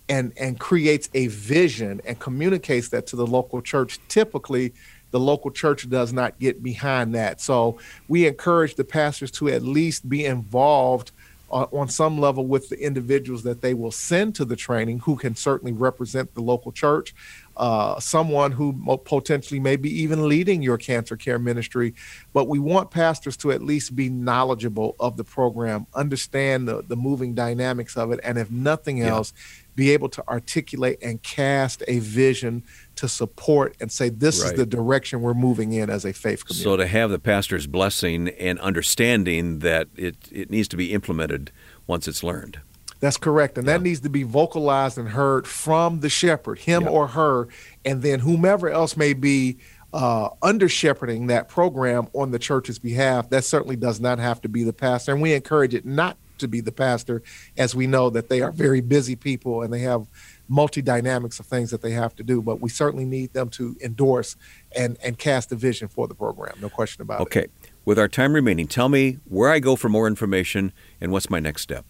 and 0.09 0.33
and 0.39 0.59
creates 0.61 1.09
a 1.15 1.29
vision 1.29 2.01
and 2.05 2.19
communicates 2.19 2.89
that 2.89 3.07
to 3.07 3.17
the 3.17 3.27
local 3.27 3.63
church 3.63 3.99
typically 4.09 4.73
the 5.15 5.21
local 5.21 5.53
church 5.53 5.89
does 5.89 6.13
not 6.13 6.41
get 6.41 6.61
behind 6.61 7.15
that. 7.15 7.41
So 7.41 7.79
we 8.09 8.27
encourage 8.27 8.75
the 8.75 8.83
pastors 8.83 9.31
to 9.33 9.49
at 9.49 9.63
least 9.63 10.09
be 10.09 10.25
involved 10.25 11.13
uh, 11.53 11.67
on 11.73 11.89
some 11.89 12.19
level 12.19 12.45
with 12.49 12.69
the 12.69 12.85
individuals 12.85 13.45
that 13.45 13.63
they 13.63 13.75
will 13.75 13.93
send 13.93 14.35
to 14.35 14.45
the 14.45 14.57
training 14.57 14.99
who 14.99 15.15
can 15.15 15.37
certainly 15.37 15.73
represent 15.73 16.35
the 16.35 16.41
local 16.41 16.73
church 16.73 17.15
uh, 17.57 18.01
someone 18.01 18.53
who 18.53 18.73
potentially 19.05 19.61
may 19.61 19.77
be 19.77 19.91
even 20.03 20.29
leading 20.29 20.63
your 20.63 20.79
cancer 20.79 21.17
care 21.17 21.39
ministry. 21.39 21.95
But 22.33 22.49
we 22.49 22.59
want 22.59 22.91
pastors 22.91 23.37
to 23.39 23.53
at 23.53 23.63
least 23.63 23.95
be 23.95 24.09
knowledgeable 24.09 24.97
of 24.99 25.17
the 25.17 25.25
program, 25.25 25.87
understand 25.95 26.69
the, 26.69 26.83
the 26.83 26.97
moving 26.97 27.35
dynamics 27.35 27.97
of 27.97 28.13
it, 28.13 28.21
and 28.25 28.39
if 28.39 28.51
nothing 28.51 29.01
else, 29.01 29.33
be 29.77 29.91
able 29.91 30.09
to 30.09 30.27
articulate 30.29 30.99
and 31.03 31.23
cast 31.23 31.83
a 31.89 31.99
vision 31.99 32.63
to 32.97 33.09
support 33.09 33.77
and 33.81 33.91
say 33.91 34.09
this 34.09 34.41
right. 34.41 34.53
is 34.53 34.59
the 34.59 34.67
direction 34.67 35.21
we're 35.21 35.35
moving 35.35 35.73
in 35.73 35.91
as 35.91 36.05
a 36.05 36.13
faith 36.13 36.47
community. 36.47 36.65
So 36.65 36.77
to 36.77 36.87
have 36.87 37.11
the 37.11 37.19
pastor's 37.19 37.67
blessing 37.67 38.29
and 38.29 38.59
understanding 38.61 39.61
that 39.61 39.89
it, 39.97 40.17
it 40.31 40.51
needs 40.51 40.69
to 40.69 40.77
be 40.77 40.93
implemented 40.93 41.51
once 41.87 42.07
it's 42.07 42.23
learned. 42.23 42.61
That's 43.05 43.19
correct. 43.19 43.59
And 43.59 43.67
yeah. 43.67 43.75
that 43.75 43.83
needs 43.83 44.01
to 44.01 44.09
be 44.09 44.23
vocalized 44.23 44.97
and 44.97 45.11
heard 45.11 45.47
from 45.47 46.01
the 46.01 46.09
shepherd, 46.09 46.61
him 46.61 46.89
or 46.89 47.09
her, 47.09 47.49
and 47.85 48.01
then 48.01 48.21
whomever 48.21 48.71
else 48.71 48.97
may 48.97 49.13
be 49.13 49.59
uh, 49.93 50.31
under 50.41 50.71
shepherding 50.71 51.27
that 51.27 51.51
program 51.51 52.09
on 52.15 52.31
the 52.31 52.39
church's 52.39 52.79
behalf, 52.79 53.29
that 53.29 53.45
certainly 53.45 53.77
does 53.77 54.01
not 54.01 54.19
have 54.19 54.41
to 54.41 54.49
be 54.49 54.65
the 54.65 54.73
pastor. 54.73 55.13
And 55.13 55.21
we 55.21 55.35
encourage 55.35 55.75
it 55.75 55.85
not 55.85 56.17
to 56.39 56.49
be 56.49 56.63
the 56.63 56.73
pastor, 56.73 57.23
as 57.59 57.75
we 57.75 57.87
know 57.87 58.09
that 58.09 58.31
they 58.31 58.41
are 58.41 58.51
very 58.51 58.81
busy 58.81 59.17
people 59.17 59.61
and 59.61 59.71
they 59.71 59.81
have 59.81 60.07
multi 60.49 60.81
dynamics 60.81 61.39
of 61.39 61.45
things 61.45 61.71
that 61.73 61.83
they 61.83 61.91
have 61.91 62.17
to 62.17 62.23
do. 62.23 62.41
But 62.41 62.63
we 62.63 62.71
certainly 62.71 63.05
need 63.05 63.35
them 63.35 63.51
to 63.51 63.77
endorse 63.83 64.35
and, 64.75 64.97
and 65.05 65.19
cast 65.19 65.53
a 65.53 65.57
vision 65.57 65.89
for 65.89 66.09
the 66.09 66.15
program. 66.15 66.57
No 66.63 66.71
question 66.71 67.03
about 67.03 67.21
okay. 67.21 67.41
it. 67.41 67.51
Okay. 67.63 67.71
With 67.85 67.99
our 67.99 68.09
time 68.09 68.33
remaining, 68.33 68.67
tell 68.67 68.89
me 68.89 69.19
where 69.27 69.51
I 69.51 69.59
go 69.59 69.77
for 69.77 69.91
more 69.91 70.07
information 70.07 70.73
and 71.03 71.13
what's 71.13 71.29
my 71.29 71.39
next 71.39 71.61
step. 71.61 71.85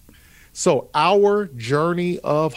So, 0.56 0.88
our 0.94 1.46
journey 1.46 2.20
of 2.20 2.54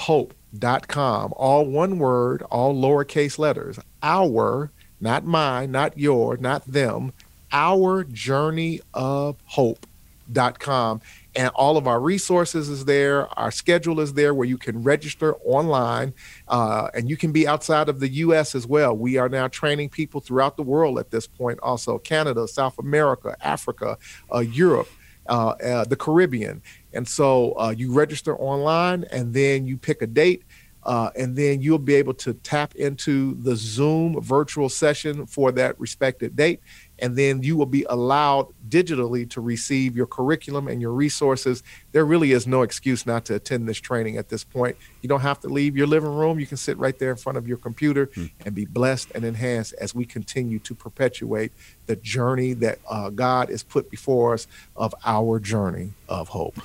all 1.32 1.66
one 1.66 1.98
word, 1.98 2.44
all 2.44 2.76
lowercase 2.76 3.40
letters. 3.40 3.80
Our 4.04 4.72
not 5.02 5.26
mine, 5.26 5.72
not 5.72 5.98
your, 5.98 6.38
not 6.38 6.64
them, 6.72 7.12
our 7.52 8.04
journey 8.04 8.82
of 8.94 9.38
hope.com. 9.46 11.02
And 11.36 11.50
all 11.56 11.78
of 11.78 11.88
our 11.88 12.00
resources 12.00 12.70
is 12.70 12.86
there. 12.86 13.28
Our 13.40 13.50
schedule 13.50 14.00
is 14.00 14.14
there 14.14 14.34
where 14.34 14.48
you 14.48 14.60
can 14.60 14.84
register 14.84 15.36
online 15.38 16.14
uh, 16.48 16.90
and 16.94 17.10
you 17.10 17.18
can 17.18 17.32
be 17.32 17.48
outside 17.48 17.90
of 17.90 18.00
the 18.00 18.10
U.S. 18.10 18.54
as 18.54 18.68
well. 18.68 18.96
We 18.96 19.18
are 19.18 19.30
now 19.30 19.48
training 19.48 19.90
people 19.90 20.22
throughout 20.22 20.56
the 20.56 20.64
world 20.64 21.00
at 21.00 21.10
this 21.10 21.26
point, 21.26 21.60
also 21.64 21.98
Canada, 21.98 22.48
South 22.48 22.78
America, 22.78 23.36
Africa, 23.42 23.98
uh, 24.34 24.40
Europe, 24.40 24.90
uh, 25.28 25.50
uh 25.50 25.84
the 25.86 25.96
Caribbean. 25.96 26.62
And 26.98 27.08
so 27.08 27.52
uh, 27.60 27.76
you 27.78 27.94
register 27.94 28.36
online 28.36 29.06
and 29.12 29.32
then 29.32 29.68
you 29.68 29.78
pick 29.78 30.02
a 30.02 30.08
date 30.08 30.44
uh, 30.88 31.10
and 31.18 31.36
then 31.36 31.62
you'll 31.62 31.78
be 31.78 31.96
able 31.96 32.14
to 32.14 32.34
tap 32.34 32.74
into 32.76 33.36
the 33.42 33.58
Zoom 33.58 34.22
virtual 34.22 34.70
session 34.70 35.26
for 35.26 35.52
that 35.52 35.78
respected 35.80 36.36
date. 36.36 36.62
And 37.00 37.16
then 37.16 37.44
you 37.44 37.58
will 37.58 37.68
be 37.68 37.86
allowed 37.90 38.48
digitally 38.70 39.30
to 39.32 39.42
receive 39.42 39.98
your 39.98 40.08
curriculum 40.08 40.70
and 40.70 40.82
your 40.82 40.94
resources. 40.94 41.62
There 41.92 42.06
really 42.06 42.32
is 42.32 42.48
no 42.48 42.62
excuse 42.62 43.06
not 43.06 43.26
to 43.26 43.36
attend 43.36 43.68
this 43.68 43.80
training 43.80 44.18
at 44.18 44.30
this 44.30 44.46
point. 44.46 44.78
You 45.02 45.10
don't 45.10 45.20
have 45.20 45.42
to 45.42 45.50
leave 45.50 45.76
your 45.76 45.88
living 45.88 46.16
room. 46.16 46.40
You 46.40 46.48
can 46.48 46.58
sit 46.58 46.78
right 46.78 46.98
there 46.98 47.12
in 47.12 47.18
front 47.18 47.38
of 47.38 47.50
your 47.50 47.58
computer 47.58 48.08
mm. 48.08 48.32
and 48.46 48.56
be 48.56 48.66
blessed 48.66 49.12
and 49.14 49.26
enhanced 49.26 49.74
as 49.80 49.94
we 49.94 50.06
continue 50.06 50.58
to 50.60 50.74
perpetuate 50.74 51.52
the 51.86 51.98
journey 51.98 52.54
that 52.54 52.80
uh, 52.90 53.10
God 53.10 53.50
has 53.50 53.62
put 53.62 53.92
before 53.92 54.34
us 54.34 54.48
of 54.76 54.96
our 55.06 55.40
journey 55.40 55.92
of 56.08 56.30
hope. 56.30 56.58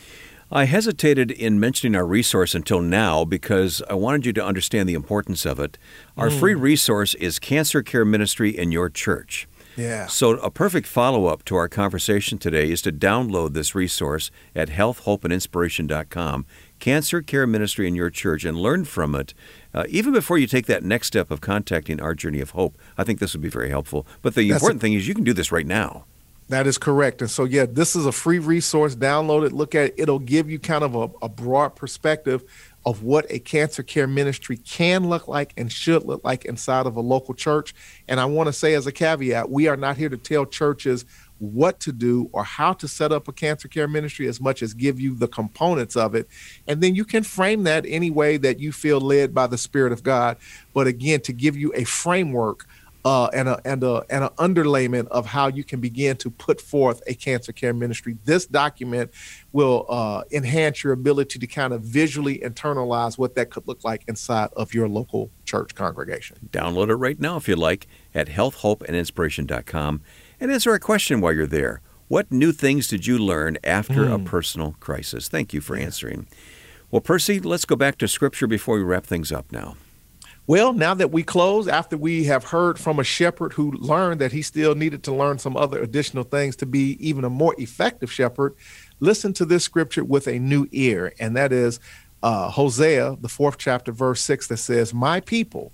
I 0.55 0.65
hesitated 0.65 1.31
in 1.31 1.59
mentioning 1.59 1.97
our 1.97 2.05
resource 2.05 2.55
until 2.55 2.83
now 2.83 3.25
because 3.25 3.83
I 3.89 3.95
wanted 3.95 4.27
you 4.27 4.35
to 4.35 4.45
understand 4.45 4.87
the 4.87 4.93
importance 4.93 5.47
of 5.47 5.59
it. 5.59 5.79
Our 6.15 6.29
mm. 6.29 6.39
free 6.39 6.55
resource 6.55 7.15
is 7.15 7.39
Cancer 7.39 7.83
Care 7.83 8.05
Ministry 8.05 8.51
in 8.51 8.71
your 8.71 8.91
church. 8.91 9.49
Yeah. 9.79 10.09
So, 10.09 10.33
a 10.33 10.51
perfect 10.51 10.87
follow 10.87 11.25
up 11.25 11.43
to 11.47 11.57
our 11.57 11.71
conversation 11.71 12.37
today 12.37 12.71
is 12.71 12.83
to 12.83 12.93
download 12.93 13.55
this 13.55 13.75
resource 13.75 14.31
at 14.55 14.69
healthhopeandinspiration.com, 14.69 16.45
Cancer 16.79 17.23
Care 17.23 17.47
Ministry 17.47 17.89
in 17.89 17.95
your 17.95 18.11
church, 18.11 18.45
and 18.45 18.59
learn 18.59 18.85
from 18.85 19.15
it. 19.15 19.33
Uh, 19.73 19.85
even 19.89 20.13
before 20.13 20.37
you 20.37 20.47
take 20.47 20.67
that 20.67 20.85
next 20.85 21.07
step 21.07 21.31
of 21.31 21.41
contacting 21.41 21.99
our 21.99 22.15
Journey 22.15 22.43
of 22.43 22.51
Hope, 22.51 22.77
I 22.99 23.05
think 23.05 23.19
this 23.19 23.33
would 23.33 23.41
be 23.41 23.49
very 23.49 23.71
helpful. 23.71 24.07
But 24.21 24.35
the 24.35 24.47
That's 24.47 24.61
important 24.61 24.83
a- 24.83 24.85
thing 24.85 24.93
is 24.93 25.09
you 25.09 25.15
can 25.15 25.25
do 25.25 25.33
this 25.33 25.51
right 25.51 25.67
now. 25.67 26.05
That 26.49 26.67
is 26.67 26.77
correct. 26.77 27.23
And 27.23 27.31
so, 27.31 27.45
yeah, 27.45 27.67
this 27.67 27.97
is 27.97 28.05
a 28.05 28.13
free 28.13 28.39
resource. 28.39 28.95
Download 28.95 29.47
it, 29.47 29.53
look 29.53 29.75
at 29.75 29.87
it. 29.87 29.95
It'll 29.97 30.19
give 30.19 30.51
you 30.51 30.59
kind 30.59 30.85
of 30.85 30.95
a, 30.95 31.09
a, 31.23 31.29
broad 31.29 31.77
perspective 31.77 32.45
of 32.85 33.03
what 33.03 33.25
a 33.31 33.39
cancer 33.39 33.83
care 33.83 34.07
ministry 34.07 34.57
can 34.57 35.09
look 35.09 35.29
like 35.29 35.55
and 35.57 35.73
should 35.73 36.05
look 36.05 36.23
like 36.25 36.45
inside 36.45 36.85
of 36.87 36.97
a 36.97 37.01
local 37.01 37.33
church. 37.33 37.75
And 38.09 38.19
I 38.21 38.25
want 38.27 38.49
to 38.49 38.53
say, 38.53 38.75
as 38.75 38.87
a 38.87 38.93
caveat, 38.93 39.51
we 39.51 39.69
are 39.69 39.77
not 39.77 39.97
here 39.97 40.09
to 40.09 40.17
tell 40.17 40.45
churches 40.45 41.05
what 41.39 41.81
to 41.81 41.91
do 41.91 42.29
or 42.33 42.45
how 42.45 42.73
to 42.73 42.87
set 42.87 43.11
up 43.11 43.27
a 43.27 43.33
cancer 43.33 43.67
care 43.67 43.89
ministry 43.89 44.29
as 44.29 44.41
much 44.41 44.63
as 44.63 44.75
give 44.75 45.01
you 45.01 45.15
the 45.15 45.27
components 45.27 45.97
of 45.97 46.15
it. 46.15 46.29
And 46.69 46.81
then 46.81 46.95
you 46.95 47.05
can 47.05 47.25
frame 47.25 47.65
that 47.65 47.85
any 47.89 48.11
way 48.11 48.37
that 48.37 48.61
you 48.61 48.71
feel 48.71 49.01
led 49.01 49.35
by 49.35 49.49
the 49.49 49.59
Spirit 49.59 49.93
of 49.93 50.03
God. 50.03 50.37
But 50.73 50.87
again, 50.87 51.21
to 51.23 51.33
give 51.33 51.57
you 51.57 51.73
a 51.75 51.85
framework 51.85 52.67
uh, 53.05 53.29
and 53.35 53.49
a 53.49 53.61
and 53.65 53.83
a 53.83 54.05
and 54.11 54.25
an 54.25 54.31
underlayment 54.39 55.09
of 55.09 55.27
how 55.27 55.49
you 55.49 55.65
can 55.65 55.81
begin 55.81 56.17
to 56.17 56.31
put 56.31 56.61
forth 56.61 57.03
a 57.07 57.15
cancer 57.15 57.53
care 57.53 57.73
ministry. 57.73 58.17
This 58.25 58.47
document 58.47 59.11
will 59.53 59.87
uh, 59.89 60.23
enhance 60.31 60.85
your 60.85 60.93
ability 60.93 61.39
to 61.39 61.47
kind 61.47 61.73
of 61.73 61.83
visually 61.83 62.39
internalize 62.39 63.19
what 63.19 63.35
that 63.35 63.51
could 63.51 63.67
look 63.67 63.85
like 63.85 64.05
inside 64.07 64.51
of 64.57 64.73
your 64.75 64.89
local 64.89 65.31
church 65.45 65.75
congregation. 65.75 66.49
Download 66.51 66.91
it 66.91 66.97
right 66.97 67.19
now 67.19 67.37
if 67.37 67.49
you 67.49 67.57
like 67.57 67.87
at 68.15 68.29
healthhopeandinspiration.com. 68.29 70.03
And 70.41 70.51
answer 70.51 70.75
a 70.75 70.81
question 70.81 71.21
while 71.21 71.33
you're 71.33 71.47
there. 71.47 71.81
What 72.09 72.31
new 72.31 72.53
things 72.53 72.89
did 72.89 73.07
you 73.07 73.17
learn 73.17 73.57
after 73.65 74.05
mm. 74.05 74.13
a 74.13 74.19
hmm. 74.19 74.25
personal 74.25 74.77
crisis? 74.81 75.29
Thank 75.29 75.55
you 75.55 75.61
for 75.61 75.77
answering. 75.77 76.27
Well, 76.91 77.01
Percy, 77.01 77.41
let's 77.41 77.65
go 77.65 77.75
back 77.75 77.97
to 77.99 78.09
scripture 78.09 78.47
before 78.47 78.77
we 78.77 78.83
wrap 78.83 79.07
things 79.07 79.33
up 79.33 79.51
now. 79.51 79.77
Well, 80.47 80.73
now 80.73 80.95
that 80.95 81.13
we 81.13 81.23
close, 81.23 81.69
after 81.69 81.97
we 81.97 82.25
have 82.25 82.45
heard 82.45 82.79
from 82.79 82.99
a 82.99 83.05
shepherd 83.05 83.53
who 83.53 83.73
learned 83.73 84.21
that 84.21 84.33
he 84.33 84.43
still 84.43 84.75
needed 84.75 85.05
to 85.05 85.15
learn 85.15 85.39
some 85.39 85.57
other 85.57 85.81
additional 85.81 86.25
things 86.25 86.57
to 86.57 86.67
be 86.67 86.97
even 87.01 87.25
a 87.25 87.31
more 87.31 87.55
effective 87.59 88.11
shepherd, 88.11 88.57
listen 88.99 89.33
to 89.35 89.45
this 89.45 89.63
scripture 89.63 90.03
with 90.03 90.27
a 90.27 90.41
new 90.41 90.67
ear. 90.73 91.13
And 91.21 91.37
that 91.37 91.53
is 91.53 91.79
uh, 92.25 92.51
Hosea, 92.51 93.19
the 93.21 93.29
fourth 93.29 93.57
chapter, 93.57 93.93
verse 93.93 94.21
six, 94.21 94.49
that 94.49 94.57
says, 94.57 94.93
My 94.93 95.21
people 95.21 95.73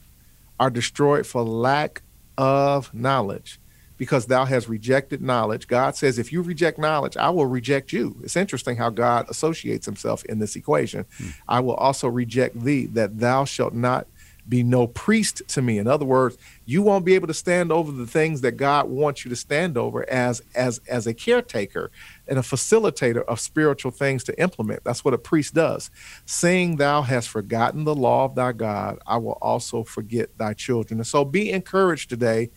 are 0.61 0.71
destroyed 0.71 1.27
for 1.27 1.43
lack 1.43 2.03
of 2.37 2.93
knowledge 2.93 3.59
because 3.97 4.27
thou 4.27 4.45
hast 4.45 4.69
rejected 4.69 5.21
knowledge. 5.21 5.67
God 5.67 5.97
says, 5.97 6.19
if 6.19 6.33
you 6.33 6.41
reject 6.41 6.79
knowledge, 6.79 7.17
I 7.17 7.31
will 7.31 7.47
reject 7.47 7.93
you. 7.93 8.17
It's 8.23 8.37
interesting 8.37 8.77
how 8.77 8.91
God 8.91 9.27
associates 9.29 9.85
himself 9.85 10.25
in 10.27 10.39
this 10.39 10.55
equation. 10.55 11.05
Hmm. 11.19 11.29
I 11.49 11.61
will 11.61 11.75
also 11.75 12.09
reject 12.09 12.63
thee, 12.63 12.87
that 12.87 13.19
thou 13.19 13.45
shalt 13.45 13.75
not 13.75 14.07
be 14.49 14.63
no 14.63 14.87
priest 14.87 15.43
to 15.49 15.63
me. 15.63 15.79
In 15.79 15.87
other 15.87 16.05
words, 16.05 16.39
you 16.65 16.83
won't 16.83 17.05
be 17.05 17.15
able 17.15 17.27
to 17.27 17.35
stand 17.35 17.71
over 17.71 17.93
the 17.93 18.07
things 18.07 18.41
that 18.41 18.53
God 18.53 18.89
wants 18.89 19.25
you 19.25 19.29
to 19.29 19.37
stand 19.37 19.77
over 19.77 20.09
as 20.09 20.43
as 20.55 20.81
as 20.89 21.07
a 21.07 21.15
caretaker 21.15 21.91
and 22.27 22.39
a 22.39 22.43
facilitator 22.43 23.25
of 23.25 23.41
spiritual 23.41 23.91
things 23.91 24.25
to 24.25 24.41
implement. 24.41 24.85
That's 24.85 25.05
what 25.05 25.15
a 25.15 25.19
priest 25.19 25.55
does. 25.55 25.91
Seeing 26.25 26.77
thou 26.77 27.03
hast 27.03 27.29
forgotten 27.29 27.85
the 27.85 27.95
law 27.95 28.25
of 28.25 28.35
thy 28.35 28.53
God, 28.53 28.99
I 29.07 29.19
will 29.19 29.39
also 29.43 29.85
forget 29.85 30.37
thy 30.39 30.55
children. 30.55 31.01
And 31.01 31.07
so 31.07 31.25
be 31.25 31.51
encouraged 31.51 32.09
today 32.09 32.51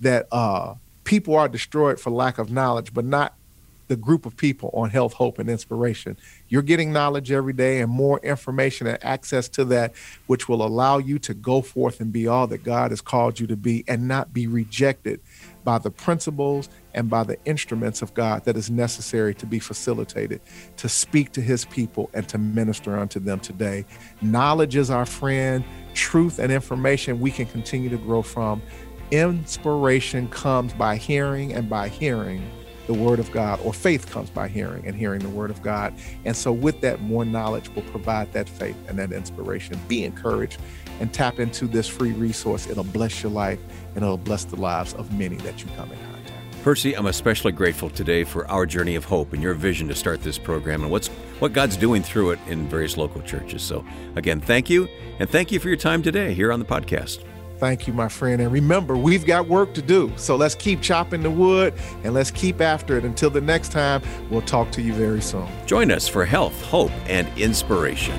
that 0.00 0.26
uh, 0.32 0.74
people 1.04 1.36
are 1.36 1.48
destroyed 1.48 1.98
for 1.98 2.10
lack 2.10 2.36
of 2.36 2.50
knowledge, 2.50 2.92
but 2.92 3.04
not 3.04 3.37
the 3.88 3.96
group 3.96 4.26
of 4.26 4.36
people 4.36 4.70
on 4.72 4.90
health, 4.90 5.14
hope, 5.14 5.38
and 5.38 5.50
inspiration. 5.50 6.16
You're 6.48 6.62
getting 6.62 6.92
knowledge 6.92 7.32
every 7.32 7.52
day 7.52 7.80
and 7.80 7.90
more 7.90 8.20
information 8.20 8.86
and 8.86 9.02
access 9.04 9.48
to 9.50 9.64
that, 9.66 9.94
which 10.26 10.48
will 10.48 10.64
allow 10.64 10.98
you 10.98 11.18
to 11.20 11.34
go 11.34 11.62
forth 11.62 12.00
and 12.00 12.12
be 12.12 12.26
all 12.26 12.46
that 12.46 12.62
God 12.62 12.90
has 12.92 13.00
called 13.00 13.40
you 13.40 13.46
to 13.48 13.56
be 13.56 13.84
and 13.88 14.06
not 14.06 14.32
be 14.32 14.46
rejected 14.46 15.20
by 15.64 15.78
the 15.78 15.90
principles 15.90 16.68
and 16.94 17.10
by 17.10 17.22
the 17.22 17.36
instruments 17.44 18.00
of 18.00 18.14
God 18.14 18.44
that 18.44 18.56
is 18.56 18.70
necessary 18.70 19.34
to 19.34 19.46
be 19.46 19.58
facilitated, 19.58 20.40
to 20.76 20.88
speak 20.88 21.32
to 21.32 21.42
his 21.42 21.64
people 21.64 22.10
and 22.14 22.28
to 22.28 22.38
minister 22.38 22.98
unto 22.98 23.20
them 23.20 23.40
today. 23.40 23.84
Knowledge 24.22 24.76
is 24.76 24.90
our 24.90 25.06
friend, 25.06 25.64
truth 25.94 26.38
and 26.38 26.52
information 26.52 27.20
we 27.20 27.30
can 27.30 27.46
continue 27.46 27.90
to 27.90 27.98
grow 27.98 28.22
from. 28.22 28.62
Inspiration 29.10 30.28
comes 30.28 30.72
by 30.74 30.96
hearing 30.96 31.52
and 31.54 31.68
by 31.68 31.88
hearing 31.88 32.42
the 32.88 32.94
word 32.94 33.20
of 33.20 33.30
God, 33.30 33.60
or 33.62 33.72
faith 33.72 34.10
comes 34.10 34.30
by 34.30 34.48
hearing 34.48 34.84
and 34.86 34.96
hearing 34.96 35.20
the 35.20 35.28
word 35.28 35.50
of 35.50 35.62
God. 35.62 35.94
And 36.24 36.34
so, 36.34 36.50
with 36.50 36.80
that, 36.80 37.00
more 37.02 37.24
knowledge 37.24 37.68
will 37.74 37.82
provide 37.82 38.32
that 38.32 38.48
faith 38.48 38.76
and 38.88 38.98
that 38.98 39.12
inspiration. 39.12 39.78
Be 39.86 40.04
encouraged 40.04 40.58
and 40.98 41.12
tap 41.12 41.38
into 41.38 41.66
this 41.66 41.86
free 41.86 42.12
resource. 42.12 42.66
It'll 42.66 42.82
bless 42.82 43.22
your 43.22 43.30
life 43.30 43.60
and 43.94 44.02
it'll 44.02 44.16
bless 44.16 44.44
the 44.44 44.56
lives 44.56 44.94
of 44.94 45.12
many 45.12 45.36
that 45.36 45.62
you 45.62 45.70
come 45.76 45.92
in 45.92 45.98
contact. 45.98 46.62
Percy, 46.62 46.96
I'm 46.96 47.06
especially 47.06 47.52
grateful 47.52 47.88
today 47.90 48.24
for 48.24 48.50
our 48.50 48.66
journey 48.66 48.96
of 48.96 49.04
hope 49.04 49.32
and 49.32 49.42
your 49.42 49.54
vision 49.54 49.86
to 49.88 49.94
start 49.94 50.22
this 50.22 50.38
program 50.38 50.82
and 50.82 50.90
what's 50.90 51.08
what 51.38 51.52
God's 51.52 51.76
doing 51.76 52.02
through 52.02 52.30
it 52.32 52.40
in 52.48 52.68
various 52.68 52.96
local 52.96 53.20
churches. 53.22 53.62
So, 53.62 53.84
again, 54.16 54.40
thank 54.40 54.68
you, 54.68 54.88
and 55.20 55.28
thank 55.28 55.52
you 55.52 55.60
for 55.60 55.68
your 55.68 55.76
time 55.76 56.02
today 56.02 56.34
here 56.34 56.52
on 56.52 56.58
the 56.58 56.66
podcast. 56.66 57.22
Thank 57.58 57.86
you, 57.86 57.92
my 57.92 58.08
friend. 58.08 58.40
And 58.40 58.52
remember, 58.52 58.96
we've 58.96 59.26
got 59.26 59.48
work 59.48 59.74
to 59.74 59.82
do. 59.82 60.12
So 60.16 60.36
let's 60.36 60.54
keep 60.54 60.80
chopping 60.80 61.22
the 61.22 61.30
wood 61.30 61.74
and 62.04 62.14
let's 62.14 62.30
keep 62.30 62.60
after 62.60 62.96
it. 62.96 63.04
Until 63.04 63.30
the 63.30 63.40
next 63.40 63.72
time, 63.72 64.02
we'll 64.30 64.42
talk 64.42 64.70
to 64.72 64.82
you 64.82 64.92
very 64.92 65.20
soon. 65.20 65.48
Join 65.66 65.90
us 65.90 66.06
for 66.06 66.24
health, 66.24 66.60
hope, 66.64 66.92
and 67.06 67.26
inspiration. 67.38 68.16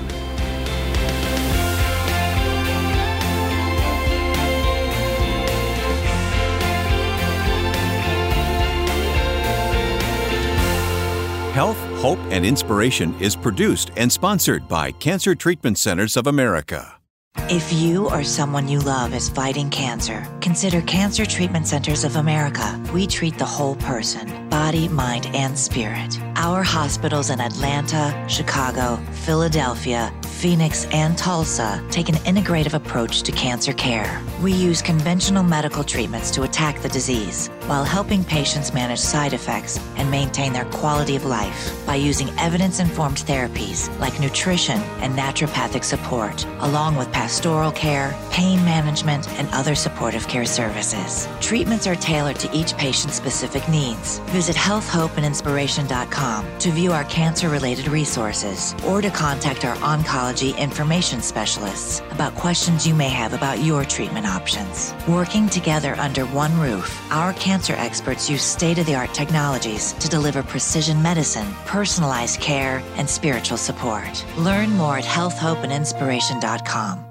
Health, 11.53 11.77
Hope, 11.99 12.19
and 12.31 12.45
Inspiration 12.45 13.13
is 13.19 13.35
produced 13.35 13.91
and 13.97 14.09
sponsored 14.09 14.65
by 14.69 14.93
Cancer 14.93 15.35
Treatment 15.35 15.77
Centers 15.77 16.15
of 16.15 16.25
America. 16.25 16.98
If 17.47 17.71
you 17.71 18.09
or 18.09 18.23
someone 18.23 18.67
you 18.67 18.79
love 18.79 19.13
is 19.13 19.29
fighting 19.29 19.69
cancer, 19.69 20.27
consider 20.41 20.81
Cancer 20.81 21.25
Treatment 21.25 21.67
Centers 21.67 22.03
of 22.03 22.15
America. 22.15 22.79
We 22.93 23.07
treat 23.07 23.37
the 23.37 23.45
whole 23.45 23.75
person 23.75 24.49
body, 24.49 24.87
mind, 24.87 25.27
and 25.27 25.57
spirit. 25.57 26.19
Our 26.35 26.63
hospitals 26.63 27.29
in 27.29 27.39
Atlanta, 27.39 28.25
Chicago, 28.27 28.97
Philadelphia, 29.11 30.11
Phoenix, 30.23 30.85
and 30.91 31.17
Tulsa 31.17 31.83
take 31.91 32.09
an 32.09 32.15
integrative 32.15 32.73
approach 32.73 33.21
to 33.23 33.31
cancer 33.31 33.73
care. 33.73 34.21
We 34.41 34.51
use 34.51 34.81
conventional 34.81 35.43
medical 35.43 35.83
treatments 35.83 36.31
to 36.31 36.43
attack 36.43 36.81
the 36.81 36.89
disease 36.89 37.49
while 37.69 37.83
helping 37.83 38.23
patients 38.23 38.73
manage 38.73 38.97
side 38.97 39.31
effects 39.31 39.79
and 39.97 40.09
maintain 40.09 40.51
their 40.51 40.65
quality 40.65 41.15
of 41.15 41.23
life 41.23 41.71
by 41.85 41.93
using 41.93 42.27
evidence 42.39 42.79
informed 42.79 43.17
therapies 43.17 43.95
like 43.99 44.19
nutrition 44.19 44.79
and 45.01 45.15
naturopathic 45.15 45.83
support, 45.83 46.43
along 46.61 46.95
with 46.95 47.11
pastoral 47.11 47.71
care, 47.71 48.17
pain 48.31 48.57
management, 48.65 49.29
and 49.37 49.47
other 49.51 49.75
supportive 49.75 50.27
care 50.27 50.47
services. 50.47 51.27
Treatments 51.41 51.85
are 51.85 51.93
tailored 51.93 52.37
to 52.37 52.51
each 52.57 52.75
patient's 52.75 53.15
specific 53.15 53.69
needs. 53.69 54.17
Visit 54.29 54.55
healthhopeandinspiration.com 54.55 56.59
to 56.59 56.71
view 56.71 56.91
our 56.91 57.03
cancer 57.03 57.49
related 57.49 57.87
resources 57.87 58.73
or 58.87 58.99
to 58.99 59.11
contact 59.11 59.63
our 59.63 59.75
oncology 59.77 60.57
information 60.57 61.21
specialists 61.21 62.01
about 62.09 62.33
questions 62.33 62.87
you 62.87 62.95
may 62.95 63.09
have 63.09 63.33
about 63.33 63.59
your 63.59 63.85
treatment 63.85 64.25
options. 64.25 64.95
Working 65.07 65.47
together 65.47 65.93
under 65.99 66.25
one 66.25 66.59
roof, 66.59 66.99
our 67.11 67.31
cancer 67.59 67.75
experts 67.75 68.29
use 68.29 68.41
state 68.41 68.79
of 68.79 68.85
the 68.85 68.95
art 68.95 69.13
technologies 69.13 69.91
to 69.99 70.07
deliver 70.07 70.41
precision 70.41 71.01
medicine, 71.01 71.53
personalized 71.65 72.39
care, 72.39 72.81
and 72.95 73.09
spiritual 73.09 73.57
support. 73.57 74.25
Learn 74.37 74.69
more 74.77 74.99
at 74.99 75.03
healthhopeandinspiration.com. 75.03 77.08